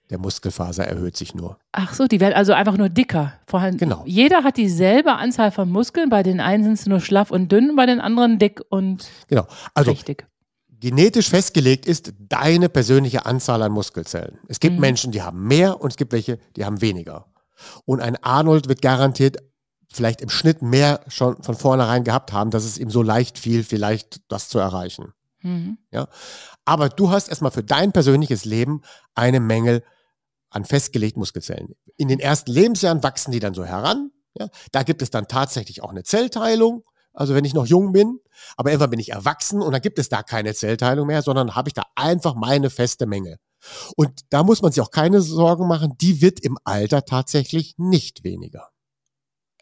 der 0.09 0.17
Muskelfaser 0.19 0.85
erhöht 0.85 1.15
sich 1.15 1.33
nur. 1.35 1.57
Ach 1.71 1.93
so, 1.93 2.05
die 2.05 2.19
werden 2.19 2.33
also 2.33 2.51
einfach 2.51 2.75
nur 2.75 2.89
dicker. 2.89 3.31
Vorhanden. 3.47 3.77
Genau. 3.77 4.03
Jeder 4.05 4.43
hat 4.43 4.57
dieselbe 4.57 5.13
Anzahl 5.13 5.51
von 5.51 5.69
Muskeln. 5.71 6.09
Bei 6.09 6.21
den 6.21 6.41
einen 6.41 6.65
sind 6.65 6.73
es 6.73 6.85
nur 6.85 6.99
schlaff 6.99 7.31
und 7.31 7.49
dünn, 7.49 7.77
bei 7.77 7.85
den 7.85 8.01
anderen 8.01 8.37
dick 8.37 8.59
und 8.69 9.07
Genau. 9.29 9.47
Also 9.73 9.91
richtig. 9.91 10.27
Genetisch 10.81 11.29
festgelegt 11.29 11.85
ist 11.85 12.13
deine 12.19 12.67
persönliche 12.67 13.25
Anzahl 13.25 13.61
an 13.61 13.71
Muskelzellen. 13.71 14.39
Es 14.49 14.59
gibt 14.59 14.75
Mhm. 14.75 14.81
Menschen, 14.81 15.11
die 15.11 15.21
haben 15.21 15.47
mehr 15.47 15.79
und 15.79 15.91
es 15.91 15.97
gibt 15.97 16.11
welche, 16.11 16.39
die 16.57 16.65
haben 16.65 16.81
weniger. 16.81 17.27
Und 17.85 18.01
ein 18.01 18.21
Arnold 18.21 18.67
wird 18.67 18.81
garantiert 18.81 19.37
vielleicht 19.93 20.21
im 20.21 20.29
Schnitt 20.29 20.61
mehr 20.61 21.01
schon 21.07 21.41
von 21.43 21.55
vornherein 21.55 22.03
gehabt 22.03 22.33
haben, 22.33 22.49
dass 22.49 22.65
es 22.65 22.77
ihm 22.77 22.89
so 22.89 23.03
leicht 23.03 23.37
fiel, 23.37 23.63
vielleicht 23.63 24.21
das 24.29 24.49
zu 24.49 24.57
erreichen. 24.57 25.13
Mhm. 25.41 25.77
Aber 26.65 26.89
du 26.89 27.09
hast 27.09 27.29
erstmal 27.29 27.51
für 27.51 27.63
dein 27.63 27.91
persönliches 27.91 28.45
Leben 28.45 28.81
eine 29.15 29.39
Menge 29.39 29.83
an 30.49 30.65
festgelegten 30.65 31.19
Muskelzellen. 31.19 31.75
In 31.97 32.07
den 32.07 32.19
ersten 32.19 32.51
Lebensjahren 32.51 33.03
wachsen 33.03 33.31
die 33.31 33.39
dann 33.39 33.53
so 33.53 33.65
heran. 33.65 34.11
Ja? 34.37 34.49
Da 34.71 34.83
gibt 34.83 35.01
es 35.01 35.09
dann 35.09 35.27
tatsächlich 35.27 35.83
auch 35.83 35.91
eine 35.91 36.03
Zellteilung. 36.03 36.83
Also 37.13 37.35
wenn 37.35 37.45
ich 37.45 37.53
noch 37.53 37.65
jung 37.65 37.91
bin, 37.91 38.19
aber 38.57 38.71
irgendwann 38.71 38.91
bin 38.91 38.99
ich 38.99 39.11
erwachsen 39.11 39.61
und 39.61 39.71
dann 39.71 39.81
gibt 39.81 39.99
es 39.99 40.09
da 40.09 40.23
keine 40.23 40.53
Zellteilung 40.53 41.07
mehr, 41.07 41.21
sondern 41.21 41.55
habe 41.55 41.69
ich 41.69 41.73
da 41.73 41.83
einfach 41.95 42.35
meine 42.35 42.69
feste 42.69 43.05
Menge. 43.05 43.37
Und 43.95 44.21
da 44.29 44.43
muss 44.43 44.61
man 44.61 44.71
sich 44.71 44.81
auch 44.81 44.91
keine 44.91 45.21
Sorgen 45.21 45.67
machen, 45.67 45.93
die 46.01 46.21
wird 46.21 46.39
im 46.39 46.57
Alter 46.63 47.05
tatsächlich 47.05 47.75
nicht 47.77 48.23
weniger. 48.23 48.69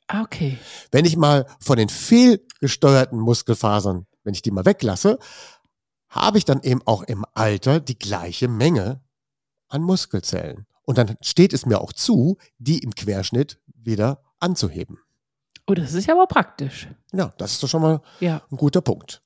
Ah, 0.08 0.22
Okay. 0.24 0.58
Wenn 0.92 1.06
ich 1.06 1.18
mal 1.18 1.46
von 1.60 1.78
den 1.78 1.90
fehlgesteuerten 1.90 3.20
Muskelfasern, 3.20 4.08
wenn 4.24 4.34
ich 4.34 4.42
die 4.42 4.52
mal 4.52 4.66
weglasse, 4.66 5.20
habe 6.10 6.40
ich 6.40 6.46
dann 6.46 6.62
eben 6.64 6.82
auch 6.86 7.04
im 7.04 7.26
Alter 7.36 7.80
die 7.80 7.98
gleiche 7.98 8.48
Menge 8.48 9.02
an 9.68 9.84
Muskelzellen. 9.84 10.66
Und 10.84 10.98
dann 10.98 11.16
steht 11.22 11.54
es 11.54 11.68
mir 11.68 11.80
auch 11.82 11.94
zu, 11.94 12.38
die 12.58 12.80
im 12.80 12.96
Querschnitt 12.96 13.62
wieder 13.68 14.24
anzuheben. 14.40 14.98
Oh, 15.70 15.74
das 15.76 15.94
ist 15.94 16.08
ja 16.08 16.16
aber 16.16 16.26
praktisch. 16.28 16.88
Ja, 17.14 17.32
das 17.38 17.54
ist 17.54 17.64
doch 17.64 17.68
schon 17.68 17.82
mal 17.82 18.02
Ja. 18.20 18.42
ein 18.52 18.58
guter 18.58 18.82
Punkt. 18.82 19.22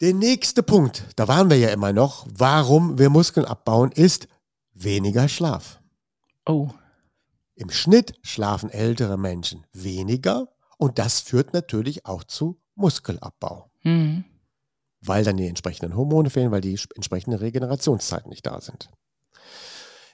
Der 0.00 0.14
nächste 0.14 0.62
Punkt, 0.62 1.04
da 1.16 1.28
waren 1.28 1.50
wir 1.50 1.58
ja 1.58 1.68
immer 1.68 1.92
noch, 1.92 2.26
warum 2.32 2.98
wir 2.98 3.10
Muskeln 3.10 3.44
abbauen, 3.44 3.92
ist 3.92 4.28
weniger 4.72 5.28
Schlaf. 5.28 5.80
Oh. 6.46 6.70
Im 7.54 7.68
Schnitt 7.70 8.14
schlafen 8.22 8.70
ältere 8.70 9.18
Menschen 9.18 9.66
weniger 9.74 10.48
und 10.78 10.98
das 10.98 11.20
führt 11.20 11.52
natürlich 11.52 12.06
auch 12.06 12.24
zu 12.24 12.58
Muskelabbau, 12.76 13.70
Mhm. 13.82 14.24
weil 15.02 15.22
dann 15.24 15.36
die 15.36 15.46
entsprechenden 15.48 15.94
Hormone 15.94 16.30
fehlen, 16.30 16.50
weil 16.50 16.62
die 16.62 16.80
entsprechenden 16.94 17.38
Regenerationszeiten 17.38 18.30
nicht 18.30 18.46
da 18.46 18.62
sind. 18.62 18.88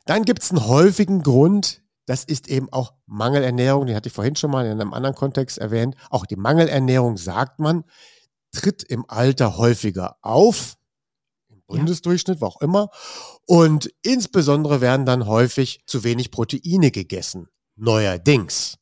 Dann 0.07 0.25
gibt 0.25 0.43
es 0.43 0.51
einen 0.51 0.67
häufigen 0.67 1.23
Grund, 1.23 1.83
das 2.07 2.25
ist 2.25 2.49
eben 2.49 2.73
auch 2.73 2.95
Mangelernährung, 3.07 3.87
die 3.87 3.95
hatte 3.95 4.09
ich 4.09 4.13
vorhin 4.15 4.37
schon 4.37 4.51
mal 4.51 4.65
in 4.67 4.73
einem 4.81 4.95
anderen 4.95 5.15
Kontext 5.17 5.59
erwähnt. 5.59 5.97
Auch 6.11 6.25
die 6.27 6.37
Mangelernährung, 6.37 7.17
sagt 7.17 7.59
man, 7.61 7.85
tritt 8.53 8.83
im 8.85 9.05
Alter 9.09 9.59
häufiger 9.59 10.17
auf, 10.23 10.75
im 11.49 11.57
Ja. 11.57 11.63
Bundesdurchschnitt, 11.67 12.41
wo 12.41 12.47
auch 12.47 12.61
immer. 12.61 12.89
Und 13.47 13.91
insbesondere 14.03 14.81
werden 14.81 15.05
dann 15.05 15.27
häufig 15.27 15.83
zu 15.87 16.05
wenig 16.05 16.31
Proteine 16.31 16.91
gegessen. 16.91 17.49
Neuerdings. 17.75 18.79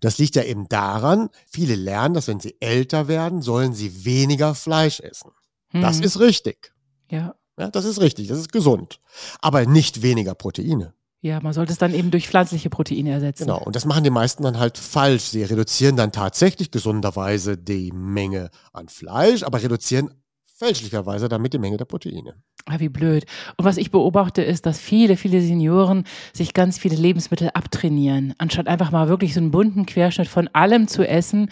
Das 0.00 0.18
liegt 0.18 0.36
ja 0.36 0.42
eben 0.44 0.68
daran, 0.68 1.30
viele 1.50 1.74
lernen, 1.74 2.14
dass 2.14 2.28
wenn 2.28 2.40
sie 2.40 2.56
älter 2.60 3.08
werden, 3.08 3.42
sollen 3.42 3.72
sie 3.74 4.04
weniger 4.04 4.54
Fleisch 4.54 5.00
essen. 5.00 5.30
Das 5.72 5.98
Mhm. 5.98 6.04
ist 6.04 6.20
richtig. 6.20 6.72
Ja. 7.10 7.34
Ja, 7.58 7.70
das 7.70 7.84
ist 7.84 8.00
richtig, 8.00 8.26
das 8.28 8.38
ist 8.38 8.52
gesund. 8.52 9.00
Aber 9.40 9.64
nicht 9.66 10.02
weniger 10.02 10.34
Proteine. 10.34 10.94
Ja, 11.24 11.40
man 11.40 11.54
sollte 11.54 11.72
es 11.72 11.78
dann 11.78 11.94
eben 11.94 12.10
durch 12.10 12.28
pflanzliche 12.28 12.68
Proteine 12.68 13.10
ersetzen. 13.12 13.46
Genau. 13.46 13.58
Und 13.58 13.74
das 13.74 13.86
machen 13.86 14.04
die 14.04 14.10
meisten 14.10 14.42
dann 14.42 14.58
halt 14.58 14.76
falsch. 14.76 15.22
Sie 15.22 15.42
reduzieren 15.42 15.96
dann 15.96 16.12
tatsächlich 16.12 16.70
gesunderweise 16.70 17.56
die 17.56 17.92
Menge 17.92 18.50
an 18.74 18.88
Fleisch, 18.88 19.42
aber 19.42 19.62
reduzieren 19.62 20.10
fälschlicherweise 20.44 21.30
damit 21.30 21.54
die 21.54 21.58
Menge 21.58 21.78
der 21.78 21.86
Proteine. 21.86 22.34
Ah, 22.66 22.78
wie 22.78 22.90
blöd. 22.90 23.24
Und 23.56 23.64
was 23.64 23.78
ich 23.78 23.90
beobachte, 23.90 24.42
ist, 24.42 24.66
dass 24.66 24.78
viele, 24.78 25.16
viele 25.16 25.40
Senioren 25.40 26.04
sich 26.34 26.52
ganz 26.52 26.76
viele 26.76 26.96
Lebensmittel 26.96 27.48
abtrainieren. 27.54 28.34
Anstatt 28.36 28.68
einfach 28.68 28.90
mal 28.90 29.08
wirklich 29.08 29.32
so 29.32 29.40
einen 29.40 29.50
bunten 29.50 29.86
Querschnitt 29.86 30.28
von 30.28 30.48
allem 30.48 30.88
zu 30.88 31.08
essen, 31.08 31.50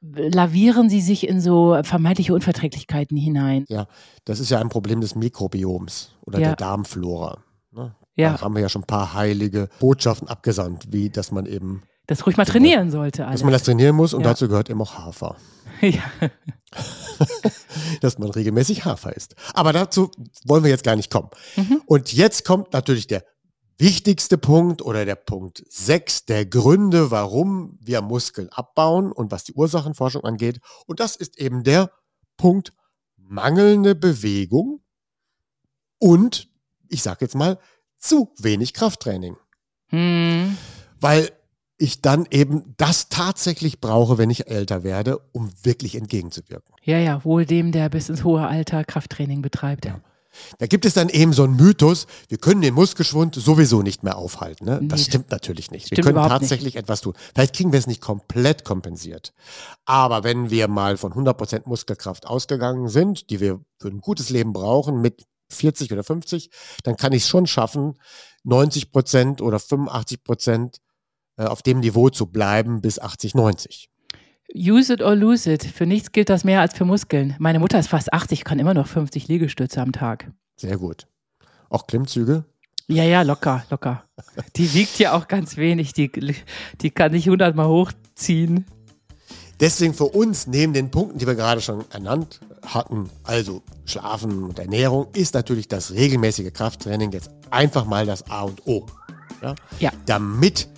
lavieren 0.00 0.88
sie 0.88 1.00
sich 1.00 1.26
in 1.28 1.40
so 1.40 1.76
vermeintliche 1.82 2.34
Unverträglichkeiten 2.34 3.16
hinein. 3.16 3.64
Das 4.24 4.38
ist 4.38 4.50
ja 4.50 4.60
ein 4.60 4.68
Problem 4.68 5.00
des 5.00 5.16
Mikrobioms 5.16 6.12
oder 6.24 6.38
Ja. 6.38 6.46
der 6.48 6.56
Darmflora. 6.56 7.42
Ja, 8.18 8.32
Da 8.32 8.40
haben 8.42 8.54
wir 8.54 8.62
ja 8.62 8.68
schon 8.68 8.82
ein 8.82 8.86
paar 8.86 9.14
heilige 9.14 9.68
Botschaften 9.80 10.28
abgesandt, 10.28 10.86
wie 10.92 11.08
dass 11.10 11.30
man 11.30 11.46
eben, 11.46 11.82
das 12.06 12.26
ruhig 12.26 12.36
mal 12.36 12.44
trainieren 12.44 12.90
sollte 12.90 13.18
dass 13.22 13.28
alles. 13.28 13.42
man 13.44 13.52
das 13.52 13.62
trainieren 13.62 13.94
muss 13.96 14.12
und 14.14 14.22
Ja. 14.22 14.28
dazu 14.30 14.48
gehört 14.48 14.68
eben 14.70 14.80
auch 14.82 14.94
Hafer. 14.98 15.36
ja. 15.80 16.02
dass 18.00 18.18
man 18.18 18.30
regelmäßig 18.30 18.84
Hafer 18.84 19.14
isst. 19.16 19.34
Aber 19.54 19.72
dazu 19.72 20.10
wollen 20.44 20.64
wir 20.64 20.70
jetzt 20.70 20.84
gar 20.84 20.96
nicht 20.96 21.10
kommen. 21.10 21.30
Mhm. 21.56 21.82
Und 21.86 22.12
jetzt 22.12 22.44
kommt 22.44 22.72
natürlich 22.72 23.06
der 23.06 23.24
wichtigste 23.78 24.38
Punkt 24.38 24.82
oder 24.82 25.04
der 25.04 25.14
Punkt 25.14 25.64
6 25.68 26.24
der 26.26 26.44
Gründe, 26.46 27.10
warum 27.10 27.78
wir 27.80 28.02
Muskeln 28.02 28.48
abbauen 28.50 29.12
und 29.12 29.30
was 29.30 29.44
die 29.44 29.52
Ursachenforschung 29.52 30.24
angeht. 30.24 30.60
Und 30.86 31.00
das 31.00 31.14
ist 31.16 31.38
eben 31.38 31.62
der 31.62 31.90
Punkt 32.36 32.72
mangelnde 33.16 33.94
Bewegung 33.94 34.80
und, 35.98 36.48
ich 36.88 37.02
sage 37.02 37.18
jetzt 37.20 37.34
mal, 37.34 37.58
zu 37.98 38.32
wenig 38.38 38.74
Krafttraining. 38.74 39.36
Hm. 39.88 40.56
Weil 41.00 41.30
ich 41.78 42.00
dann 42.02 42.26
eben 42.30 42.74
das 42.76 43.08
tatsächlich 43.08 43.80
brauche, 43.80 44.18
wenn 44.18 44.30
ich 44.30 44.48
älter 44.48 44.82
werde, 44.82 45.18
um 45.32 45.50
wirklich 45.62 45.94
entgegenzuwirken. 45.94 46.74
ja, 46.82 46.98
ja, 46.98 47.24
wohl 47.24 47.46
dem, 47.46 47.70
der 47.72 47.88
bis 47.88 48.08
ins 48.08 48.24
hohe 48.24 48.46
Alter 48.46 48.84
Krafttraining 48.84 49.42
betreibt. 49.42 49.84
Ja. 49.84 50.00
Da 50.58 50.66
gibt 50.66 50.84
es 50.84 50.94
dann 50.94 51.08
eben 51.08 51.32
so 51.32 51.44
einen 51.44 51.56
Mythos, 51.56 52.06
wir 52.28 52.38
können 52.38 52.60
den 52.60 52.74
Muskelschwund 52.74 53.34
sowieso 53.34 53.82
nicht 53.82 54.02
mehr 54.02 54.16
aufhalten. 54.18 54.66
Ne? 54.66 54.80
Das 54.84 55.00
Nee, 55.00 55.04
stimmt 55.06 55.30
natürlich 55.30 55.70
nicht. 55.70 55.84
wir 55.90 55.96
stimmt 55.96 56.04
können 56.04 56.16
überhaupt 56.16 56.32
nicht. 56.42 56.50
tatsächlich 56.50 56.76
etwas 56.76 57.00
tun. 57.00 57.14
Vielleicht 57.34 57.54
kriegen 57.56 57.72
wir 57.72 57.78
es 57.78 57.86
nicht 57.86 58.00
komplett 58.00 58.64
kompensiert. 58.64 59.32
Aber 59.84 60.24
wenn 60.24 60.50
wir 60.50 60.68
mal 60.68 60.96
von 60.96 61.12
100% 61.12 61.62
Muskelkraft 61.66 62.26
ausgegangen 62.26 62.88
sind, 62.88 63.30
die 63.30 63.40
wir 63.40 63.60
für 63.80 63.88
ein 63.88 64.00
gutes 64.00 64.30
Leben 64.30 64.52
brauchen, 64.52 65.00
mit 65.00 65.24
40 65.50 65.92
oder 65.92 66.04
50, 66.04 66.50
dann 66.82 66.96
kann 66.96 67.12
ich 67.12 67.22
es 67.22 67.28
schon 67.28 67.46
schaffen, 67.46 67.98
90% 68.44 69.42
oder 69.42 69.58
85% 69.58 70.80
äh, 71.36 71.44
auf 71.44 71.62
dem 71.62 71.80
Niveau 71.80 72.10
zu 72.10 72.26
bleiben 72.26 72.80
bis 72.80 72.98
80, 72.98 73.34
90. 73.34 73.90
Use 74.54 74.92
it 74.92 75.02
or 75.02 75.14
lose 75.14 75.50
it. 75.50 75.62
Für 75.62 75.84
nichts 75.84 76.12
gilt 76.12 76.30
das 76.30 76.44
mehr 76.44 76.60
als 76.60 76.74
für 76.74 76.84
Muskeln. 76.84 77.34
Meine 77.38 77.58
Mutter 77.58 77.78
ist 77.78 77.88
fast 77.88 78.12
80, 78.12 78.44
kann 78.44 78.58
immer 78.58 78.74
noch 78.74 78.86
50 78.86 79.28
Liegestütze 79.28 79.80
am 79.80 79.92
Tag. 79.92 80.32
Sehr 80.56 80.78
gut. 80.78 81.06
Auch 81.68 81.86
Klimmzüge? 81.86 82.44
Ja, 82.86 83.04
ja, 83.04 83.20
locker, 83.22 83.64
locker. 83.68 84.04
Die 84.56 84.72
wiegt 84.74 84.98
ja 84.98 85.12
auch 85.12 85.28
ganz 85.28 85.58
wenig. 85.58 85.92
Die, 85.92 86.10
die 86.80 86.90
kann 86.90 87.12
ich 87.12 87.26
100 87.26 87.54
Mal 87.54 87.68
hochziehen. 87.68 88.64
Deswegen 89.60 89.92
für 89.92 90.04
uns 90.04 90.46
neben 90.46 90.72
den 90.72 90.90
Punkten, 90.90 91.18
die 91.18 91.26
wir 91.26 91.34
gerade 91.34 91.60
schon 91.60 91.84
ernannt 91.90 92.40
hatten, 92.62 93.10
also 93.24 93.62
Schlafen 93.88 94.44
und 94.44 94.58
Ernährung, 94.58 95.08
ist 95.14 95.34
natürlich 95.34 95.68
das 95.68 95.92
regelmäßige 95.92 96.52
Krafttraining 96.52 97.12
jetzt 97.12 97.30
einfach 97.50 97.84
mal 97.84 98.06
das 98.06 98.30
A 98.30 98.42
und 98.42 98.66
O. 98.66 98.86
Ja? 99.42 99.54
Ja. 99.80 99.90
Damit 100.06 100.68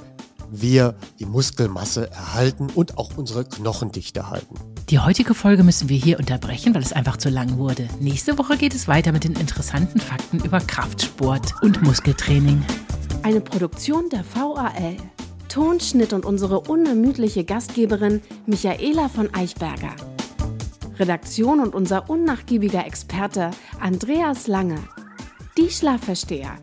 wir 0.50 0.96
die 1.18 1.26
Muskelmasse 1.26 2.10
erhalten 2.10 2.68
und 2.74 2.98
auch 2.98 3.16
unsere 3.16 3.44
Knochendichte 3.44 4.30
halten. 4.30 4.56
Die 4.88 4.98
heutige 4.98 5.34
Folge 5.34 5.62
müssen 5.62 5.88
wir 5.88 5.96
hier 5.96 6.18
unterbrechen, 6.18 6.74
weil 6.74 6.82
es 6.82 6.92
einfach 6.92 7.16
zu 7.16 7.28
lang 7.28 7.58
wurde. 7.58 7.88
Nächste 8.00 8.36
Woche 8.38 8.56
geht 8.56 8.74
es 8.74 8.88
weiter 8.88 9.12
mit 9.12 9.24
den 9.24 9.34
interessanten 9.34 10.00
Fakten 10.00 10.40
über 10.40 10.58
Kraftsport 10.58 11.54
und 11.62 11.82
Muskeltraining. 11.82 12.64
Eine 13.22 13.40
Produktion 13.40 14.08
der 14.10 14.24
VAL. 14.34 14.96
Tonschnitt 15.48 16.12
und 16.12 16.24
unsere 16.24 16.60
unermüdliche 16.60 17.44
Gastgeberin 17.44 18.22
Michaela 18.46 19.08
von 19.08 19.34
Eichberger. 19.34 19.94
Redaktion 21.00 21.60
und 21.60 21.74
unser 21.74 22.10
unnachgiebiger 22.10 22.86
Experte 22.86 23.50
Andreas 23.80 24.46
Lange. 24.46 24.78
Die 25.56 25.70
Schlafversteher. 25.70 26.56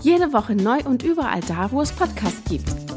Jede 0.00 0.32
Woche 0.32 0.54
neu 0.54 0.78
und 0.84 1.02
überall 1.02 1.40
da, 1.40 1.72
wo 1.72 1.82
es 1.82 1.90
Podcasts 1.90 2.48
gibt. 2.48 2.89